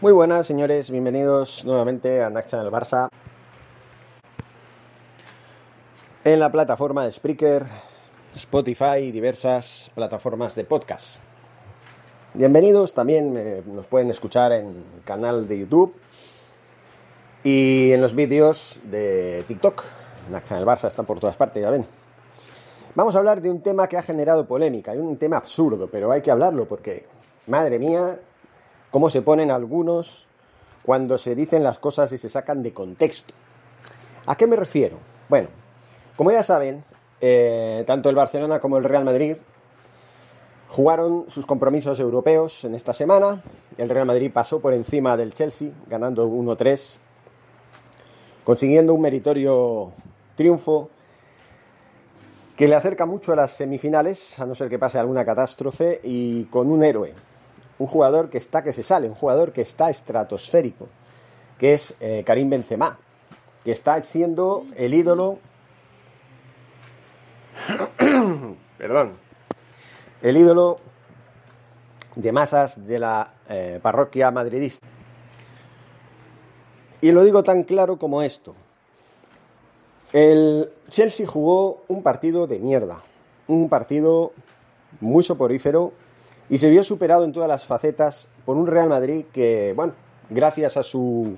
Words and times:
Muy 0.00 0.12
buenas, 0.12 0.46
señores, 0.46 0.92
bienvenidos 0.92 1.64
nuevamente 1.64 2.22
a 2.22 2.30
Naxa 2.30 2.62
del 2.62 2.70
Barça. 2.70 3.08
En 6.22 6.38
la 6.38 6.52
plataforma 6.52 7.04
de 7.04 7.10
Spreaker, 7.10 7.66
Spotify 8.32 8.98
y 9.02 9.10
diversas 9.10 9.90
plataformas 9.96 10.54
de 10.54 10.62
podcast. 10.62 11.16
Bienvenidos, 12.32 12.94
también 12.94 13.36
eh, 13.36 13.64
nos 13.66 13.88
pueden 13.88 14.08
escuchar 14.10 14.52
en 14.52 14.66
el 14.68 15.02
canal 15.04 15.48
de 15.48 15.58
YouTube 15.58 15.96
y 17.42 17.90
en 17.90 18.00
los 18.00 18.14
vídeos 18.14 18.78
de 18.84 19.42
TikTok. 19.48 19.82
Naxa 20.30 20.54
del 20.54 20.64
Barça 20.64 20.86
están 20.86 21.06
por 21.06 21.18
todas 21.18 21.36
partes, 21.36 21.60
ya 21.60 21.70
ven. 21.70 21.84
Vamos 22.94 23.16
a 23.16 23.18
hablar 23.18 23.42
de 23.42 23.50
un 23.50 23.62
tema 23.62 23.88
que 23.88 23.96
ha 23.96 24.02
generado 24.04 24.46
polémica, 24.46 24.92
un 24.92 25.16
tema 25.16 25.38
absurdo, 25.38 25.88
pero 25.90 26.12
hay 26.12 26.22
que 26.22 26.30
hablarlo 26.30 26.68
porque, 26.68 27.04
madre 27.48 27.80
mía, 27.80 28.20
cómo 28.90 29.10
se 29.10 29.22
ponen 29.22 29.50
algunos 29.50 30.26
cuando 30.82 31.18
se 31.18 31.34
dicen 31.34 31.62
las 31.62 31.78
cosas 31.78 32.12
y 32.12 32.18
se 32.18 32.28
sacan 32.28 32.62
de 32.62 32.72
contexto. 32.72 33.34
¿A 34.26 34.36
qué 34.36 34.46
me 34.46 34.56
refiero? 34.56 34.98
Bueno, 35.28 35.48
como 36.16 36.30
ya 36.30 36.42
saben, 36.42 36.84
eh, 37.20 37.84
tanto 37.86 38.08
el 38.08 38.16
Barcelona 38.16 38.60
como 38.60 38.78
el 38.78 38.84
Real 38.84 39.04
Madrid 39.04 39.36
jugaron 40.68 41.24
sus 41.28 41.46
compromisos 41.46 41.98
europeos 42.00 42.64
en 42.64 42.74
esta 42.74 42.94
semana. 42.94 43.42
El 43.76 43.88
Real 43.88 44.06
Madrid 44.06 44.30
pasó 44.32 44.60
por 44.60 44.74
encima 44.74 45.16
del 45.16 45.32
Chelsea, 45.32 45.70
ganando 45.86 46.28
1-3, 46.28 46.98
consiguiendo 48.44 48.94
un 48.94 49.00
meritorio 49.00 49.92
triunfo 50.36 50.90
que 52.56 52.66
le 52.66 52.74
acerca 52.74 53.06
mucho 53.06 53.32
a 53.32 53.36
las 53.36 53.52
semifinales, 53.52 54.38
a 54.40 54.46
no 54.46 54.54
ser 54.54 54.68
que 54.68 54.78
pase 54.78 54.98
alguna 54.98 55.24
catástrofe, 55.24 56.00
y 56.02 56.44
con 56.44 56.70
un 56.70 56.82
héroe, 56.82 57.14
un 57.78 57.86
jugador 57.86 58.28
que 58.30 58.38
está 58.38 58.62
que 58.62 58.72
se 58.72 58.82
sale, 58.82 59.08
un 59.08 59.14
jugador 59.14 59.52
que 59.52 59.62
está 59.62 59.90
estratosférico, 59.90 60.88
que 61.58 61.72
es 61.72 61.96
eh, 62.00 62.22
Karim 62.24 62.50
Benzema, 62.50 62.98
que 63.64 63.72
está 63.72 64.00
siendo 64.02 64.64
el 64.76 64.94
ídolo, 64.94 65.38
perdón, 68.78 69.12
el 70.22 70.36
ídolo 70.36 70.80
de 72.16 72.32
masas 72.32 72.86
de 72.86 72.98
la 72.98 73.34
eh, 73.48 73.78
parroquia 73.80 74.30
madridista. 74.30 74.86
Y 77.00 77.12
lo 77.12 77.22
digo 77.22 77.44
tan 77.44 77.62
claro 77.62 77.96
como 77.96 78.22
esto. 78.22 78.56
El 80.12 80.72
Chelsea 80.88 81.26
jugó 81.26 81.84
un 81.86 82.02
partido 82.02 82.46
de 82.46 82.58
mierda, 82.58 83.02
un 83.46 83.68
partido 83.68 84.32
muy 85.00 85.22
soporífero 85.22 85.92
y 86.50 86.58
se 86.58 86.70
vio 86.70 86.82
superado 86.82 87.24
en 87.24 87.32
todas 87.32 87.48
las 87.48 87.66
facetas 87.66 88.28
por 88.44 88.56
un 88.56 88.66
Real 88.66 88.88
Madrid 88.88 89.26
que, 89.32 89.72
bueno, 89.76 89.92
gracias 90.30 90.76
a 90.76 90.82
su 90.82 91.36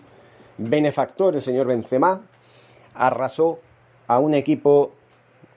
benefactor, 0.58 1.34
el 1.34 1.42
señor 1.42 1.66
Benzema, 1.66 2.20
arrasó 2.94 3.58
a 4.06 4.18
un 4.18 4.34
equipo 4.34 4.92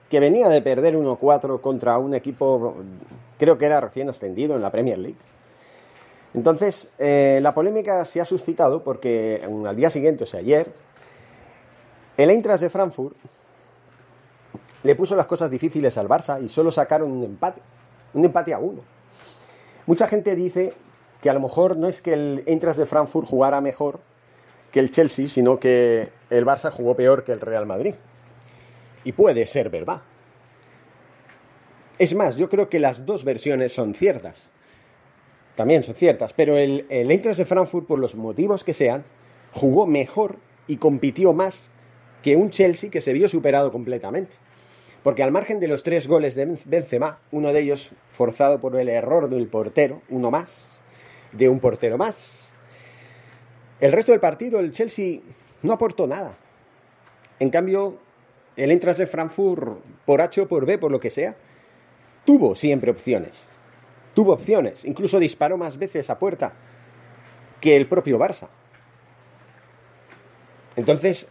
que 0.08 0.20
venía 0.20 0.48
de 0.48 0.62
perder 0.62 0.96
1-4 0.96 1.60
contra 1.60 1.98
un 1.98 2.14
equipo, 2.14 2.74
creo 3.38 3.58
que 3.58 3.66
era 3.66 3.80
recién 3.80 4.08
ascendido 4.08 4.56
en 4.56 4.62
la 4.62 4.70
Premier 4.70 4.98
League. 4.98 5.18
Entonces, 6.34 6.90
eh, 6.98 7.38
la 7.42 7.54
polémica 7.54 8.04
se 8.04 8.20
ha 8.20 8.24
suscitado 8.24 8.82
porque 8.82 9.42
al 9.66 9.76
día 9.76 9.90
siguiente, 9.90 10.24
o 10.24 10.26
sea, 10.26 10.40
ayer, 10.40 10.72
el 12.16 12.30
Eintracht 12.30 12.60
de 12.60 12.70
Frankfurt 12.70 13.16
le 14.82 14.94
puso 14.94 15.16
las 15.16 15.26
cosas 15.26 15.50
difíciles 15.50 15.96
al 15.96 16.08
Barça 16.08 16.42
y 16.42 16.48
solo 16.48 16.70
sacaron 16.70 17.10
un 17.10 17.24
empate, 17.24 17.60
un 18.14 18.24
empate 18.24 18.52
a 18.52 18.58
uno. 18.58 18.93
Mucha 19.86 20.08
gente 20.08 20.34
dice 20.34 20.72
que 21.20 21.30
a 21.30 21.34
lo 21.34 21.40
mejor 21.40 21.76
no 21.76 21.88
es 21.88 22.00
que 22.00 22.12
el 22.12 22.42
Eintracht 22.46 22.78
de 22.78 22.86
Frankfurt 22.86 23.26
jugara 23.26 23.60
mejor 23.60 24.00
que 24.72 24.80
el 24.80 24.90
Chelsea, 24.90 25.28
sino 25.28 25.60
que 25.60 26.08
el 26.30 26.44
Barça 26.44 26.70
jugó 26.70 26.96
peor 26.96 27.24
que 27.24 27.32
el 27.32 27.40
Real 27.40 27.66
Madrid. 27.66 27.94
Y 29.04 29.12
puede 29.12 29.46
ser 29.46 29.70
verdad. 29.70 30.02
Es 31.98 32.14
más, 32.14 32.36
yo 32.36 32.48
creo 32.48 32.68
que 32.68 32.80
las 32.80 33.06
dos 33.06 33.24
versiones 33.24 33.72
son 33.72 33.94
ciertas. 33.94 34.48
También 35.54 35.82
son 35.82 35.94
ciertas, 35.94 36.32
pero 36.32 36.56
el, 36.56 36.86
el 36.88 37.10
Eintracht 37.10 37.38
de 37.38 37.44
Frankfurt, 37.44 37.86
por 37.86 37.98
los 37.98 38.16
motivos 38.16 38.64
que 38.64 38.74
sean, 38.74 39.04
jugó 39.52 39.86
mejor 39.86 40.38
y 40.66 40.78
compitió 40.78 41.32
más 41.32 41.70
que 42.22 42.36
un 42.36 42.50
Chelsea 42.50 42.90
que 42.90 43.00
se 43.00 43.12
vio 43.12 43.28
superado 43.28 43.70
completamente. 43.70 44.34
Porque 45.04 45.22
al 45.22 45.30
margen 45.30 45.60
de 45.60 45.68
los 45.68 45.82
tres 45.82 46.08
goles 46.08 46.34
de 46.34 46.56
Benzema, 46.64 47.18
uno 47.30 47.52
de 47.52 47.60
ellos 47.60 47.92
forzado 48.10 48.58
por 48.58 48.74
el 48.74 48.88
error 48.88 49.28
del 49.28 49.46
portero, 49.46 50.00
uno 50.08 50.30
más, 50.30 50.66
de 51.30 51.50
un 51.50 51.60
portero 51.60 51.98
más, 51.98 52.50
el 53.80 53.92
resto 53.92 54.12
del 54.12 54.20
partido 54.20 54.60
el 54.60 54.72
Chelsea 54.72 55.20
no 55.62 55.74
aportó 55.74 56.06
nada. 56.06 56.34
En 57.38 57.50
cambio, 57.50 57.98
el 58.56 58.70
Eintracht 58.70 58.98
de 58.98 59.06
Frankfurt, 59.06 59.78
por 60.06 60.22
H 60.22 60.40
o 60.40 60.48
por 60.48 60.64
B, 60.64 60.78
por 60.78 60.90
lo 60.90 60.98
que 60.98 61.10
sea, 61.10 61.36
tuvo 62.24 62.56
siempre 62.56 62.90
opciones. 62.90 63.44
Tuvo 64.14 64.32
opciones, 64.32 64.86
incluso 64.86 65.18
disparó 65.18 65.58
más 65.58 65.76
veces 65.76 66.08
a 66.08 66.18
puerta 66.18 66.54
que 67.60 67.76
el 67.76 67.88
propio 67.88 68.18
Barça. 68.18 68.48
Entonces, 70.76 71.28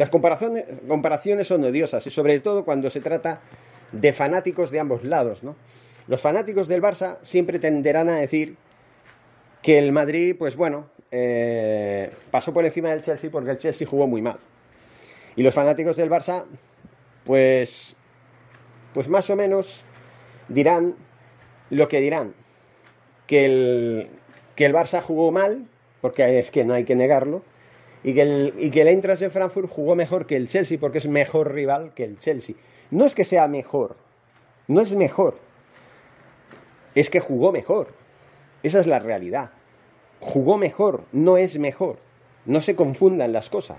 las 0.00 0.08
comparaciones, 0.08 0.64
comparaciones 0.88 1.46
son 1.46 1.62
odiosas 1.62 2.06
y 2.06 2.10
sobre 2.10 2.40
todo 2.40 2.64
cuando 2.64 2.88
se 2.88 3.00
trata 3.00 3.42
de 3.92 4.14
fanáticos 4.14 4.70
de 4.70 4.80
ambos 4.80 5.04
lados. 5.04 5.42
¿no? 5.42 5.56
Los 6.08 6.22
fanáticos 6.22 6.68
del 6.68 6.80
Barça 6.80 7.18
siempre 7.20 7.58
tenderán 7.58 8.08
a 8.08 8.16
decir 8.16 8.56
que 9.60 9.76
el 9.76 9.92
Madrid, 9.92 10.36
pues 10.38 10.56
bueno, 10.56 10.88
eh, 11.10 12.10
pasó 12.30 12.54
por 12.54 12.64
encima 12.64 12.88
del 12.88 13.02
Chelsea 13.02 13.30
porque 13.30 13.50
el 13.50 13.58
Chelsea 13.58 13.86
jugó 13.86 14.06
muy 14.06 14.22
mal. 14.22 14.38
Y 15.36 15.42
los 15.42 15.52
fanáticos 15.52 15.96
del 15.96 16.08
Barça, 16.08 16.44
pues, 17.26 17.94
pues 18.94 19.06
más 19.06 19.28
o 19.28 19.36
menos 19.36 19.84
dirán 20.48 20.94
lo 21.68 21.88
que 21.88 22.00
dirán. 22.00 22.32
Que 23.26 23.44
el, 23.44 24.08
que 24.56 24.64
el 24.64 24.72
Barça 24.72 25.02
jugó 25.02 25.30
mal, 25.30 25.66
porque 26.00 26.38
es 26.38 26.50
que 26.50 26.64
no 26.64 26.72
hay 26.72 26.84
que 26.84 26.96
negarlo, 26.96 27.42
y 28.02 28.14
que 28.14 28.22
el, 28.22 28.54
y 28.58 28.70
que 28.70 28.82
el 28.82 28.88
Eintracht 28.88 29.20
de 29.20 29.30
Frankfurt 29.30 29.68
jugó 29.68 29.94
mejor 29.94 30.26
que 30.26 30.36
el 30.36 30.48
Chelsea 30.48 30.78
porque 30.78 30.98
es 30.98 31.08
mejor 31.08 31.52
rival 31.52 31.92
que 31.94 32.04
el 32.04 32.18
Chelsea. 32.18 32.56
No 32.90 33.04
es 33.04 33.14
que 33.14 33.24
sea 33.24 33.46
mejor, 33.46 33.96
no 34.66 34.80
es 34.80 34.94
mejor, 34.94 35.38
es 36.94 37.10
que 37.10 37.20
jugó 37.20 37.52
mejor. 37.52 37.88
Esa 38.62 38.80
es 38.80 38.86
la 38.86 38.98
realidad. 38.98 39.50
Jugó 40.20 40.58
mejor, 40.58 41.04
no 41.12 41.36
es 41.36 41.58
mejor. 41.58 41.98
No 42.44 42.60
se 42.60 42.74
confundan 42.74 43.32
las 43.32 43.48
cosas. 43.48 43.78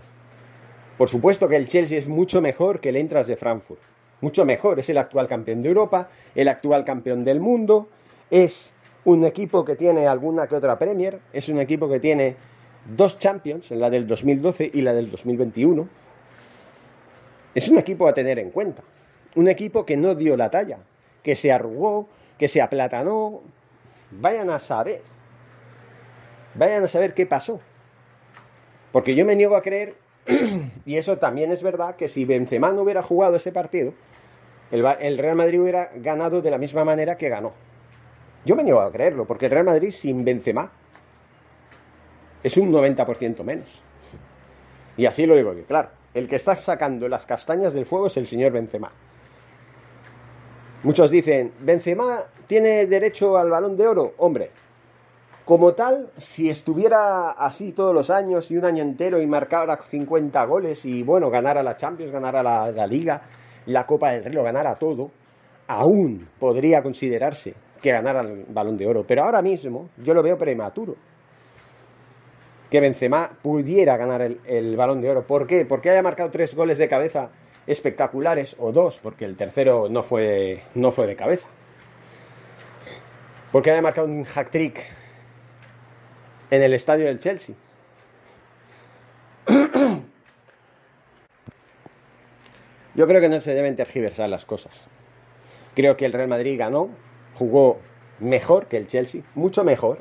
Por 0.97 1.09
supuesto 1.09 1.47
que 1.47 1.55
el 1.55 1.67
Chelsea 1.67 1.97
es 1.97 2.07
mucho 2.07 2.41
mejor 2.41 2.79
que 2.79 2.89
el 2.89 2.95
Eintracht 2.95 3.27
de 3.27 3.35
Frankfurt. 3.35 3.81
Mucho 4.21 4.45
mejor. 4.45 4.79
Es 4.79 4.89
el 4.89 4.97
actual 4.97 5.27
campeón 5.27 5.61
de 5.61 5.69
Europa, 5.69 6.09
el 6.35 6.47
actual 6.47 6.85
campeón 6.85 7.23
del 7.23 7.39
mundo. 7.39 7.89
Es 8.29 8.73
un 9.03 9.25
equipo 9.25 9.65
que 9.65 9.75
tiene 9.75 10.07
alguna 10.07 10.47
que 10.47 10.55
otra 10.55 10.79
Premier. 10.79 11.19
Es 11.33 11.49
un 11.49 11.59
equipo 11.59 11.89
que 11.89 11.99
tiene 11.99 12.35
dos 12.85 13.19
Champions, 13.19 13.71
la 13.71 13.89
del 13.89 14.07
2012 14.07 14.71
y 14.73 14.81
la 14.81 14.93
del 14.93 15.11
2021. 15.11 15.87
Es 17.53 17.69
un 17.69 17.77
equipo 17.77 18.07
a 18.07 18.13
tener 18.13 18.39
en 18.39 18.51
cuenta. 18.51 18.83
Un 19.35 19.47
equipo 19.47 19.85
que 19.85 19.97
no 19.97 20.15
dio 20.15 20.37
la 20.37 20.49
talla, 20.49 20.79
que 21.23 21.35
se 21.35 21.51
arrugó, 21.51 22.07
que 22.37 22.47
se 22.47 22.61
aplatanó. 22.61 23.41
Vayan 24.11 24.49
a 24.49 24.59
saber 24.59 25.01
Vayan 26.53 26.83
a 26.83 26.87
saber 26.87 27.13
qué 27.13 27.25
pasó. 27.25 27.61
Porque 28.91 29.15
yo 29.15 29.25
me 29.25 29.35
niego 29.35 29.55
a 29.55 29.61
creer, 29.61 29.95
y 30.85 30.97
eso 30.97 31.17
también 31.17 31.51
es 31.51 31.63
verdad, 31.63 31.95
que 31.95 32.07
si 32.07 32.25
Benzema 32.25 32.71
no 32.71 32.81
hubiera 32.81 33.01
jugado 33.01 33.37
ese 33.37 33.51
partido, 33.51 33.93
el, 34.71 35.17
Real 35.17 35.35
Madrid 35.35 35.61
hubiera 35.61 35.91
ganado 35.95 36.41
de 36.41 36.51
la 36.51 36.57
misma 36.57 36.83
manera 36.83 37.17
que 37.17 37.29
ganó. 37.29 37.53
Yo 38.45 38.55
me 38.55 38.63
niego 38.63 38.81
a 38.81 38.91
creerlo, 38.91 39.25
porque 39.25 39.45
el 39.45 39.51
Real 39.51 39.65
Madrid 39.65 39.91
sin 39.91 40.25
Benzema 40.25 40.71
es 42.43 42.57
un 42.57 42.71
90% 42.71 43.43
menos. 43.43 43.81
Y 44.97 45.05
así 45.05 45.25
lo 45.25 45.35
digo 45.35 45.55
que, 45.55 45.63
claro, 45.63 45.89
el 46.13 46.27
que 46.27 46.35
está 46.35 46.55
sacando 46.55 47.07
las 47.07 47.25
castañas 47.25 47.73
del 47.73 47.85
fuego 47.85 48.07
es 48.07 48.17
el 48.17 48.27
señor 48.27 48.51
Benzema. 48.51 48.91
Muchos 50.83 51.11
dicen, 51.11 51.53
¿Benzema 51.59 52.23
tiene 52.47 52.87
derecho 52.87 53.37
al 53.37 53.49
balón 53.49 53.77
de 53.77 53.87
oro? 53.87 54.13
Hombre, 54.17 54.51
como 55.45 55.73
tal, 55.73 56.09
si 56.17 56.49
estuviera 56.49 57.31
así 57.31 57.71
todos 57.71 57.93
los 57.93 58.09
años 58.09 58.49
y 58.51 58.57
un 58.57 58.65
año 58.65 58.83
entero 58.83 59.21
y 59.21 59.27
marcara 59.27 59.79
50 59.83 60.43
goles 60.45 60.85
y 60.85 61.03
bueno, 61.03 61.29
ganara 61.29 61.61
la 61.61 61.77
Champions, 61.77 62.11
ganara 62.11 62.41
la, 62.41 62.71
la 62.71 62.87
Liga, 62.87 63.21
la 63.67 63.85
Copa 63.85 64.11
del 64.11 64.23
Rey, 64.23 64.33
lo 64.33 64.43
ganara 64.43 64.75
todo, 64.75 65.11
aún 65.67 66.27
podría 66.39 66.81
considerarse 66.81 67.53
que 67.81 67.91
ganara 67.91 68.21
el 68.21 68.45
balón 68.49 68.77
de 68.77 68.87
oro. 68.87 69.03
Pero 69.07 69.23
ahora 69.23 69.41
mismo 69.41 69.89
yo 69.97 70.13
lo 70.13 70.21
veo 70.21 70.37
prematuro. 70.37 70.95
Que 72.71 72.79
Benzema 72.79 73.37
pudiera 73.41 73.97
ganar 73.97 74.21
el, 74.21 74.75
balón 74.77 75.01
de 75.01 75.09
oro. 75.09 75.27
¿Por 75.27 75.45
qué? 75.45 75.65
Porque 75.65 75.89
haya 75.89 76.01
marcado 76.01 76.31
tres 76.31 76.55
goles 76.55 76.77
de 76.77 76.87
cabeza 76.87 77.29
espectaculares 77.67 78.55
o 78.57 78.71
dos, 78.71 78.97
porque 78.97 79.25
el 79.25 79.35
tercero 79.35 79.89
no 79.89 80.01
fue, 80.01 80.63
no 80.73 80.91
fue 80.91 81.05
de 81.05 81.15
cabeza. 81.15 81.47
Porque 83.51 83.71
haya 83.71 83.81
marcado 83.81 84.07
un 84.07 84.23
hack 84.23 84.49
trick 84.49 84.81
en 86.49 86.61
el 86.63 86.73
estadio 86.73 87.05
del 87.05 87.19
Chelsea. 87.19 87.55
Yo 92.95 93.07
creo 93.07 93.19
que 93.21 93.29
no 93.29 93.39
se 93.39 93.53
deben 93.53 93.75
tergiversar 93.75 94.29
las 94.29 94.45
cosas. 94.45 94.87
Creo 95.75 95.97
que 95.97 96.05
el 96.05 96.13
Real 96.13 96.29
Madrid 96.29 96.57
ganó, 96.57 96.89
jugó 97.35 97.79
mejor 98.19 98.67
que 98.67 98.77
el 98.77 98.87
Chelsea, 98.87 99.23
mucho 99.35 99.65
mejor. 99.65 99.99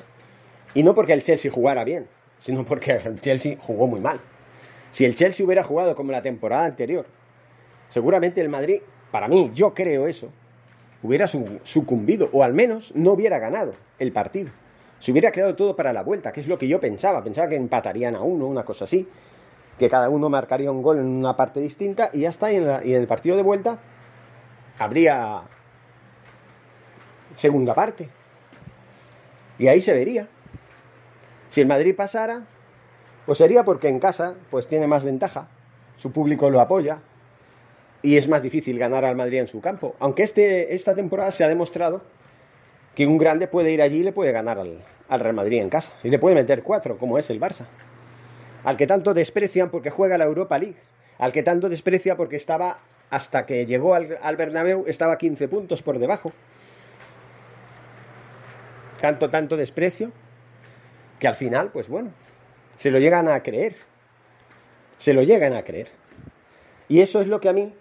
Y 0.75 0.85
no 0.85 0.95
porque 0.95 1.13
el 1.13 1.23
Chelsea 1.23 1.51
jugara 1.51 1.83
bien, 1.85 2.07
sino 2.41 2.65
porque 2.65 2.93
el 3.05 3.21
Chelsea 3.21 3.57
jugó 3.61 3.87
muy 3.87 4.01
mal. 4.01 4.21
Si 4.91 5.05
el 5.05 5.15
Chelsea 5.15 5.47
hubiera 5.47 5.63
jugado 5.63 5.95
como 5.95 6.11
la 6.11 6.23
temporada 6.23 6.65
anterior, 6.65 7.07
seguramente 7.89 8.41
el 8.41 8.49
Madrid, 8.49 8.81
para 9.13 9.29
mí, 9.29 9.53
yo 9.55 9.73
creo 9.73 10.09
eso, 10.09 10.31
hubiera 11.03 11.27
sucumbido 11.27 12.29
o 12.33 12.43
al 12.43 12.55
menos 12.55 12.95
no 12.97 13.13
hubiera 13.13 13.39
ganado 13.39 13.75
el 13.99 14.11
partido. 14.13 14.51
Se 14.99 15.13
hubiera 15.13 15.31
quedado 15.31 15.55
todo 15.55 15.77
para 15.77 15.93
la 15.93 16.03
vuelta, 16.03 16.33
que 16.33 16.41
es 16.41 16.49
lo 16.49 16.59
que 16.59 16.69
yo 16.69 16.81
pensaba. 16.81 17.23
Pensaba 17.23 17.49
que 17.49 17.57
empatarían 17.57 18.17
a 18.17 18.21
uno, 18.21 18.47
una 18.47 18.65
cosa 18.65 18.85
así, 18.85 19.09
que 19.79 19.89
cada 19.89 20.11
uno 20.11 20.29
marcaría 20.29 20.71
un 20.71 20.83
gol 20.83 20.99
en 20.99 21.07
una 21.07 21.37
parte 21.37 21.61
distinta 21.61 22.11
y 22.13 22.21
ya 22.21 22.31
está. 22.31 22.53
Y 22.53 22.57
en, 22.57 22.65
y 22.85 22.95
en 22.95 23.01
el 23.01 23.07
partido 23.07 23.37
de 23.37 23.43
vuelta 23.43 23.79
habría 24.79 25.43
segunda 27.35 27.73
parte. 27.73 28.11
Y 29.59 29.69
ahí 29.69 29.81
se 29.81 29.95
vería. 29.95 30.29
Si 31.50 31.61
el 31.61 31.67
Madrid 31.67 31.94
pasara, 31.97 32.44
pues 33.26 33.38
sería 33.38 33.64
porque 33.64 33.88
en 33.88 33.99
casa 33.99 34.35
pues 34.50 34.69
tiene 34.69 34.87
más 34.87 35.05
ventaja, 35.05 35.49
su 35.97 36.12
público 36.12 36.49
lo 36.49 36.61
apoya 36.61 37.00
y 38.02 38.17
es 38.17 38.29
más 38.29 38.43
difícil 38.43 38.79
ganar 38.79 39.05
al 39.05 39.17
Madrid 39.17 39.41
en 39.41 39.47
su 39.49 39.61
campo. 39.61 39.97
Aunque 39.99 40.23
este, 40.23 40.75
esta 40.75 40.94
temporada 40.94 41.32
se 41.32 41.44
ha 41.44 41.49
demostrado 41.49 42.02
que 42.94 43.06
un 43.06 43.19
grande 43.19 43.49
puede 43.49 43.73
ir 43.73 43.82
allí 43.82 43.99
y 43.99 44.05
le 44.05 44.12
puede 44.12 44.32
ganar 44.32 44.58
al, 44.58 44.82
al 45.08 45.20
Real 45.20 45.35
Madrid 45.35 45.61
en 45.61 45.70
casa 45.70 45.93
y 46.05 46.08
le 46.08 46.20
puede 46.20 46.37
meter 46.37 46.62
cuatro, 46.62 46.97
como 46.99 47.19
es 47.19 47.29
el 47.31 47.41
Barça. 47.41 47.67
Al 48.62 48.76
que 48.76 48.87
tanto 48.87 49.12
desprecian 49.12 49.70
porque 49.70 49.91
juega 49.91 50.19
la 50.19 50.25
Europa 50.25 50.56
League, 50.58 50.76
al 51.19 51.32
que 51.32 51.43
tanto 51.43 51.69
desprecia 51.69 52.17
porque 52.17 52.37
estaba, 52.37 52.79
hasta 53.11 53.44
que 53.44 53.67
llegó 53.67 53.94
al, 53.94 54.19
al 54.23 54.37
Bernabéu, 54.37 54.85
estaba 54.87 55.19
15 55.19 55.49
puntos 55.49 55.82
por 55.82 55.99
debajo. 55.99 56.32
Tanto, 59.00 59.31
tanto 59.31 59.56
desprecio 59.56 60.12
que 61.21 61.29
al 61.29 61.37
final, 61.37 61.71
pues 61.71 61.89
bueno, 61.89 62.11
se 62.77 62.91
lo 62.91 62.99
llegan 62.99 63.29
a 63.29 63.43
creer. 63.45 63.77
Se 64.99 65.15
lo 65.15 65.23
llegan 65.23 65.53
a 65.53 65.63
creer. 65.63 65.89
Y 66.89 67.01
eso 67.01 67.21
es 67.21 67.29
lo 67.29 67.41
que 67.41 67.49
a 67.49 67.53
mí 67.53 67.73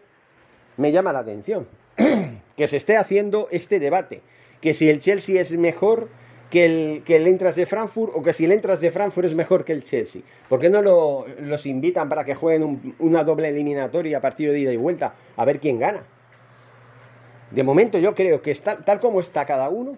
me 0.77 0.91
llama 0.91 1.11
la 1.11 1.19
atención. 1.19 1.67
que 2.55 2.67
se 2.67 2.77
esté 2.77 2.97
haciendo 2.97 3.47
este 3.51 3.79
debate. 3.79 4.21
Que 4.61 4.73
si 4.73 4.89
el 4.89 4.99
Chelsea 4.99 5.41
es 5.41 5.57
mejor 5.57 6.09
que 6.49 6.65
el, 6.65 7.03
que 7.03 7.15
Entras 7.15 7.55
de 7.55 7.65
Frankfurt 7.65 8.11
o 8.15 8.21
que 8.21 8.33
si 8.33 8.45
el 8.45 8.51
Entras 8.51 8.81
de 8.81 8.91
Frankfurt 8.91 9.27
es 9.27 9.35
mejor 9.35 9.63
que 9.63 9.71
el 9.71 9.83
Chelsea. 9.83 10.21
¿Por 10.47 10.59
qué 10.59 10.69
no 10.69 10.81
lo, 10.81 11.25
los 11.39 11.65
invitan 11.65 12.09
para 12.09 12.25
que 12.25 12.35
jueguen 12.35 12.95
una 12.99 13.23
doble 13.23 13.47
eliminatoria, 13.47 14.19
partido 14.19 14.51
de 14.51 14.59
ida 14.59 14.73
y 14.73 14.77
vuelta, 14.77 15.15
a 15.37 15.45
ver 15.45 15.59
quién 15.59 15.79
gana? 15.79 16.03
De 17.51 17.63
momento 17.63 17.97
yo 17.97 18.13
creo 18.15 18.41
que 18.41 18.51
está, 18.51 18.83
tal 18.83 18.99
como 18.99 19.19
está 19.19 19.45
cada 19.45 19.69
uno, 19.69 19.97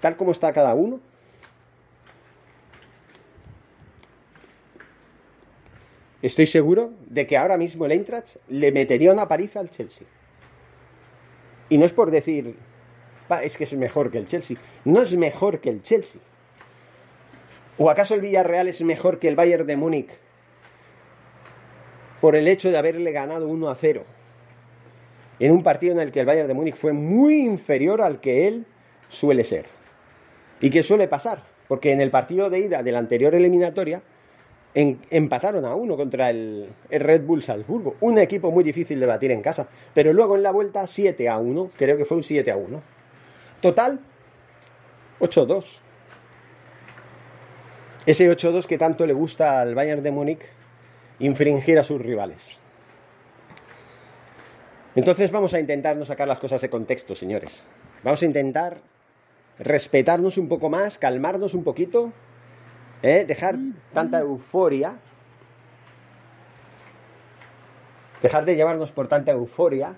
tal 0.00 0.16
como 0.16 0.32
está 0.32 0.52
cada 0.52 0.74
uno, 0.74 1.00
estoy 6.22 6.46
seguro 6.46 6.92
de 7.06 7.26
que 7.26 7.36
ahora 7.36 7.56
mismo 7.56 7.86
el 7.86 7.92
Eintracht 7.92 8.36
le 8.48 8.72
metería 8.72 9.12
una 9.12 9.28
paliza 9.28 9.60
al 9.60 9.70
Chelsea. 9.70 10.06
Y 11.68 11.78
no 11.78 11.84
es 11.84 11.92
por 11.92 12.10
decir, 12.10 12.56
es 13.42 13.56
que 13.56 13.64
es 13.64 13.72
mejor 13.74 14.10
que 14.10 14.18
el 14.18 14.26
Chelsea. 14.26 14.56
No 14.84 15.02
es 15.02 15.14
mejor 15.16 15.60
que 15.60 15.70
el 15.70 15.82
Chelsea. 15.82 16.20
¿O 17.76 17.90
acaso 17.90 18.14
el 18.14 18.20
Villarreal 18.20 18.68
es 18.68 18.82
mejor 18.82 19.18
que 19.18 19.28
el 19.28 19.36
Bayern 19.36 19.66
de 19.66 19.76
Múnich 19.76 20.10
por 22.20 22.34
el 22.34 22.48
hecho 22.48 22.70
de 22.70 22.78
haberle 22.78 23.12
ganado 23.12 23.46
1 23.46 23.70
a 23.70 23.74
0? 23.76 24.04
En 25.38 25.52
un 25.52 25.62
partido 25.62 25.92
en 25.92 26.00
el 26.00 26.10
que 26.10 26.20
el 26.20 26.26
Bayern 26.26 26.48
de 26.48 26.54
Múnich 26.54 26.74
fue 26.74 26.92
muy 26.92 27.42
inferior 27.42 28.02
al 28.02 28.20
que 28.20 28.48
él 28.48 28.66
suele 29.08 29.44
ser. 29.44 29.66
Y 30.60 30.70
que 30.70 30.82
suele 30.82 31.06
pasar, 31.06 31.44
porque 31.68 31.92
en 31.92 32.00
el 32.00 32.10
partido 32.10 32.50
de 32.50 32.58
ida 32.58 32.82
de 32.82 32.90
la 32.90 32.98
anterior 32.98 33.34
eliminatoria 33.36 34.02
empataron 34.78 35.64
a 35.64 35.74
uno 35.74 35.96
contra 35.96 36.30
el, 36.30 36.68
Red 36.90 37.22
Bull 37.22 37.42
Salzburgo. 37.42 37.96
Un 38.00 38.18
equipo 38.18 38.50
muy 38.50 38.62
difícil 38.62 39.00
de 39.00 39.06
batir 39.06 39.32
en 39.32 39.42
casa. 39.42 39.66
Pero 39.92 40.12
luego 40.12 40.36
en 40.36 40.42
la 40.42 40.52
vuelta 40.52 40.86
7 40.86 41.28
a 41.28 41.38
1. 41.38 41.70
Creo 41.76 41.96
que 41.96 42.04
fue 42.04 42.16
un 42.16 42.22
7 42.22 42.50
a 42.50 42.56
1. 42.56 42.82
Total, 43.60 43.98
8-2. 45.20 45.64
Ese 48.06 48.30
8-2 48.30 48.66
que 48.66 48.78
tanto 48.78 49.04
le 49.04 49.12
gusta 49.12 49.60
al 49.60 49.74
Bayern 49.74 50.02
de 50.02 50.12
Múnich 50.12 50.42
infringir 51.18 51.78
a 51.78 51.82
sus 51.82 52.00
rivales. 52.00 52.60
Entonces 54.94 55.30
vamos 55.30 55.54
a 55.54 55.60
intentar 55.60 55.96
no 55.96 56.04
sacar 56.04 56.28
las 56.28 56.38
cosas 56.38 56.60
de 56.60 56.70
contexto, 56.70 57.14
señores. 57.14 57.64
Vamos 58.02 58.22
a 58.22 58.26
intentar 58.26 58.78
respetarnos 59.58 60.38
un 60.38 60.48
poco 60.48 60.70
más, 60.70 60.98
calmarnos 60.98 61.54
un 61.54 61.64
poquito 61.64 62.12
¿eh? 63.02 63.24
dejar 63.26 63.56
tanta 63.92 64.20
euforia, 64.20 64.98
dejar 68.22 68.44
de 68.44 68.56
llevarnos 68.56 68.92
por 68.92 69.08
tanta 69.08 69.32
euforia 69.32 69.96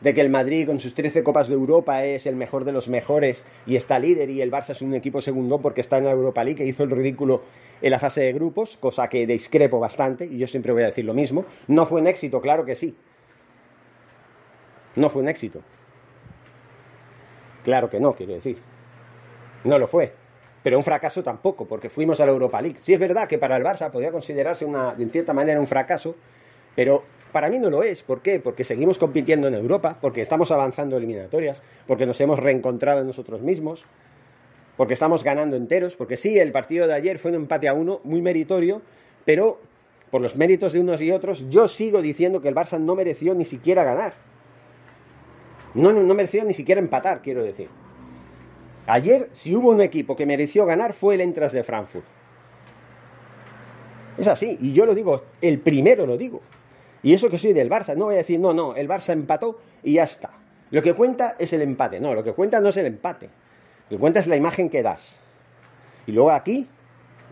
de 0.00 0.14
que 0.14 0.20
el 0.20 0.30
Madrid 0.30 0.66
con 0.66 0.80
sus 0.80 0.94
13 0.94 1.22
Copas 1.22 1.48
de 1.48 1.54
Europa 1.54 2.04
es 2.04 2.26
el 2.26 2.34
mejor 2.34 2.64
de 2.64 2.72
los 2.72 2.88
mejores 2.88 3.46
y 3.66 3.76
está 3.76 3.98
líder 3.98 4.30
y 4.30 4.42
el 4.42 4.50
Barça 4.50 4.70
es 4.70 4.82
un 4.82 4.94
equipo 4.94 5.20
segundo 5.20 5.60
porque 5.60 5.80
está 5.80 5.98
en 5.98 6.04
la 6.04 6.10
Europa 6.10 6.42
League 6.42 6.58
que 6.58 6.66
hizo 6.66 6.82
el 6.82 6.90
ridículo 6.90 7.42
en 7.80 7.90
la 7.90 8.00
fase 8.00 8.22
de 8.22 8.32
grupos, 8.32 8.76
cosa 8.76 9.08
que 9.08 9.26
discrepo 9.26 9.78
bastante 9.78 10.26
y 10.26 10.38
yo 10.38 10.48
siempre 10.48 10.72
voy 10.72 10.82
a 10.82 10.86
decir 10.86 11.04
lo 11.04 11.14
mismo. 11.14 11.44
No 11.68 11.86
fue 11.86 12.00
un 12.00 12.08
éxito, 12.08 12.40
claro 12.40 12.64
que 12.64 12.74
sí. 12.74 12.96
No 14.96 15.08
fue 15.08 15.22
un 15.22 15.28
éxito. 15.28 15.60
Claro 17.64 17.88
que 17.88 18.00
no, 18.00 18.12
quiero 18.12 18.34
decir. 18.34 18.58
No 19.64 19.78
lo 19.78 19.86
fue 19.86 20.21
pero 20.62 20.78
un 20.78 20.84
fracaso 20.84 21.22
tampoco, 21.22 21.66
porque 21.66 21.90
fuimos 21.90 22.20
a 22.20 22.26
la 22.26 22.32
Europa 22.32 22.62
League. 22.62 22.78
Sí 22.80 22.92
es 22.92 23.00
verdad 23.00 23.28
que 23.28 23.38
para 23.38 23.56
el 23.56 23.64
Barça 23.64 23.90
podría 23.90 24.12
considerarse 24.12 24.64
una, 24.64 24.94
en 24.98 25.10
cierta 25.10 25.32
manera 25.32 25.58
un 25.58 25.66
fracaso, 25.66 26.14
pero 26.76 27.02
para 27.32 27.48
mí 27.48 27.58
no 27.58 27.70
lo 27.70 27.82
es. 27.82 28.02
¿Por 28.02 28.20
qué? 28.22 28.38
Porque 28.38 28.62
seguimos 28.62 28.98
compitiendo 28.98 29.48
en 29.48 29.54
Europa, 29.54 29.98
porque 30.00 30.20
estamos 30.20 30.52
avanzando 30.52 30.96
eliminatorias, 30.96 31.62
porque 31.86 32.06
nos 32.06 32.20
hemos 32.20 32.38
reencontrado 32.38 33.00
en 33.00 33.06
nosotros 33.06 33.40
mismos, 33.40 33.84
porque 34.76 34.94
estamos 34.94 35.24
ganando 35.24 35.56
enteros, 35.56 35.96
porque 35.96 36.16
sí, 36.16 36.38
el 36.38 36.52
partido 36.52 36.86
de 36.86 36.94
ayer 36.94 37.18
fue 37.18 37.30
un 37.30 37.36
empate 37.36 37.68
a 37.68 37.74
uno, 37.74 38.00
muy 38.04 38.22
meritorio, 38.22 38.82
pero 39.24 39.60
por 40.10 40.20
los 40.20 40.36
méritos 40.36 40.72
de 40.74 40.80
unos 40.80 41.00
y 41.00 41.10
otros, 41.10 41.48
yo 41.48 41.68
sigo 41.68 42.02
diciendo 42.02 42.42
que 42.42 42.48
el 42.48 42.54
Barça 42.54 42.78
no 42.78 42.94
mereció 42.94 43.34
ni 43.34 43.44
siquiera 43.44 43.82
ganar. 43.82 44.14
No, 45.74 45.92
no 45.92 46.14
mereció 46.14 46.44
ni 46.44 46.52
siquiera 46.52 46.80
empatar, 46.80 47.22
quiero 47.22 47.42
decir. 47.42 47.68
Ayer, 48.86 49.28
si 49.32 49.54
hubo 49.54 49.70
un 49.70 49.80
equipo 49.80 50.16
que 50.16 50.26
mereció 50.26 50.66
ganar, 50.66 50.92
fue 50.92 51.14
el 51.14 51.20
Entras 51.20 51.52
de 51.52 51.62
Frankfurt. 51.62 52.04
Es 54.18 54.26
así, 54.26 54.58
y 54.60 54.72
yo 54.72 54.86
lo 54.86 54.94
digo, 54.94 55.22
el 55.40 55.60
primero 55.60 56.06
lo 56.06 56.16
digo. 56.16 56.40
Y 57.02 57.14
eso 57.14 57.30
que 57.30 57.38
soy 57.38 57.52
del 57.52 57.70
Barça, 57.70 57.96
no 57.96 58.06
voy 58.06 58.14
a 58.14 58.18
decir, 58.18 58.38
no, 58.38 58.52
no, 58.52 58.74
el 58.74 58.88
Barça 58.88 59.12
empató 59.12 59.58
y 59.82 59.94
ya 59.94 60.04
está. 60.04 60.30
Lo 60.70 60.82
que 60.82 60.94
cuenta 60.94 61.36
es 61.38 61.52
el 61.52 61.62
empate, 61.62 62.00
no, 62.00 62.14
lo 62.14 62.24
que 62.24 62.32
cuenta 62.32 62.60
no 62.60 62.68
es 62.70 62.76
el 62.76 62.86
empate. 62.86 63.28
Lo 63.88 63.96
que 63.96 64.00
cuenta 64.00 64.20
es 64.20 64.26
la 64.26 64.36
imagen 64.36 64.68
que 64.68 64.82
das. 64.82 65.16
Y 66.06 66.12
luego 66.12 66.30
aquí, 66.30 66.66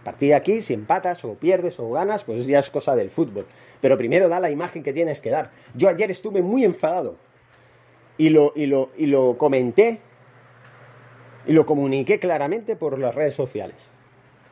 a 0.00 0.04
partir 0.04 0.30
de 0.30 0.34
aquí, 0.34 0.62
si 0.62 0.74
empatas 0.74 1.24
o 1.24 1.34
pierdes 1.34 1.78
o 1.80 1.90
ganas, 1.90 2.24
pues 2.24 2.46
ya 2.46 2.58
es 2.58 2.70
cosa 2.70 2.94
del 2.94 3.10
fútbol. 3.10 3.46
Pero 3.80 3.98
primero 3.98 4.28
da 4.28 4.40
la 4.40 4.50
imagen 4.50 4.82
que 4.82 4.92
tienes 4.92 5.20
que 5.20 5.30
dar. 5.30 5.50
Yo 5.74 5.88
ayer 5.88 6.10
estuve 6.10 6.42
muy 6.42 6.64
enfadado 6.64 7.16
y 8.18 8.30
lo, 8.30 8.52
y 8.54 8.66
lo, 8.66 8.90
y 8.96 9.06
lo 9.06 9.36
comenté 9.38 10.00
y 11.46 11.52
lo 11.52 11.66
comuniqué 11.66 12.18
claramente 12.18 12.76
por 12.76 12.98
las 12.98 13.14
redes 13.14 13.34
sociales. 13.34 13.88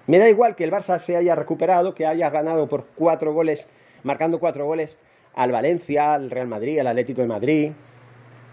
Me 0.06 0.18
da 0.18 0.28
igual 0.28 0.56
que 0.56 0.64
el 0.64 0.72
Barça 0.72 0.98
se 0.98 1.16
haya 1.16 1.34
recuperado, 1.34 1.94
que 1.94 2.06
haya 2.06 2.30
ganado 2.30 2.68
por 2.68 2.86
cuatro 2.94 3.32
goles, 3.32 3.68
marcando 4.02 4.40
cuatro 4.40 4.64
goles 4.64 4.98
al 5.34 5.52
Valencia, 5.52 6.14
al 6.14 6.30
Real 6.30 6.48
Madrid, 6.48 6.78
al 6.78 6.86
Atlético 6.86 7.20
de 7.20 7.26
Madrid. 7.26 7.72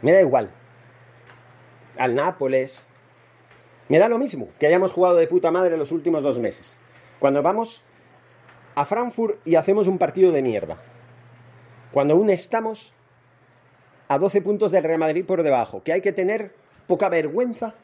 Me 0.01 0.11
da 0.11 0.21
igual. 0.21 0.51
Al 1.97 2.13
Nápoles. 2.13 2.85
Me 3.87 3.99
da 3.99 4.09
lo 4.09 4.17
mismo 4.17 4.49
que 4.59 4.67
hayamos 4.67 4.91
jugado 4.91 5.15
de 5.15 5.27
puta 5.27 5.51
madre 5.51 5.77
los 5.77 5.91
últimos 5.91 6.23
dos 6.23 6.39
meses. 6.39 6.77
Cuando 7.19 7.41
vamos 7.41 7.83
a 8.75 8.83
Frankfurt 8.83 9.39
y 9.47 9.55
hacemos 9.55 9.87
un 9.87 9.97
partido 9.97 10.31
de 10.31 10.41
mierda. 10.41 10.77
Cuando 11.93 12.15
aún 12.15 12.29
estamos 12.29 12.93
a 14.09 14.17
12 14.17 14.41
puntos 14.41 14.71
del 14.71 14.83
Real 14.83 14.99
Madrid 14.99 15.25
por 15.25 15.41
debajo. 15.41 15.83
Que 15.83 15.93
hay 15.93 16.01
que 16.01 16.11
tener 16.11 16.53
poca 16.87 17.07
vergüenza 17.07 17.75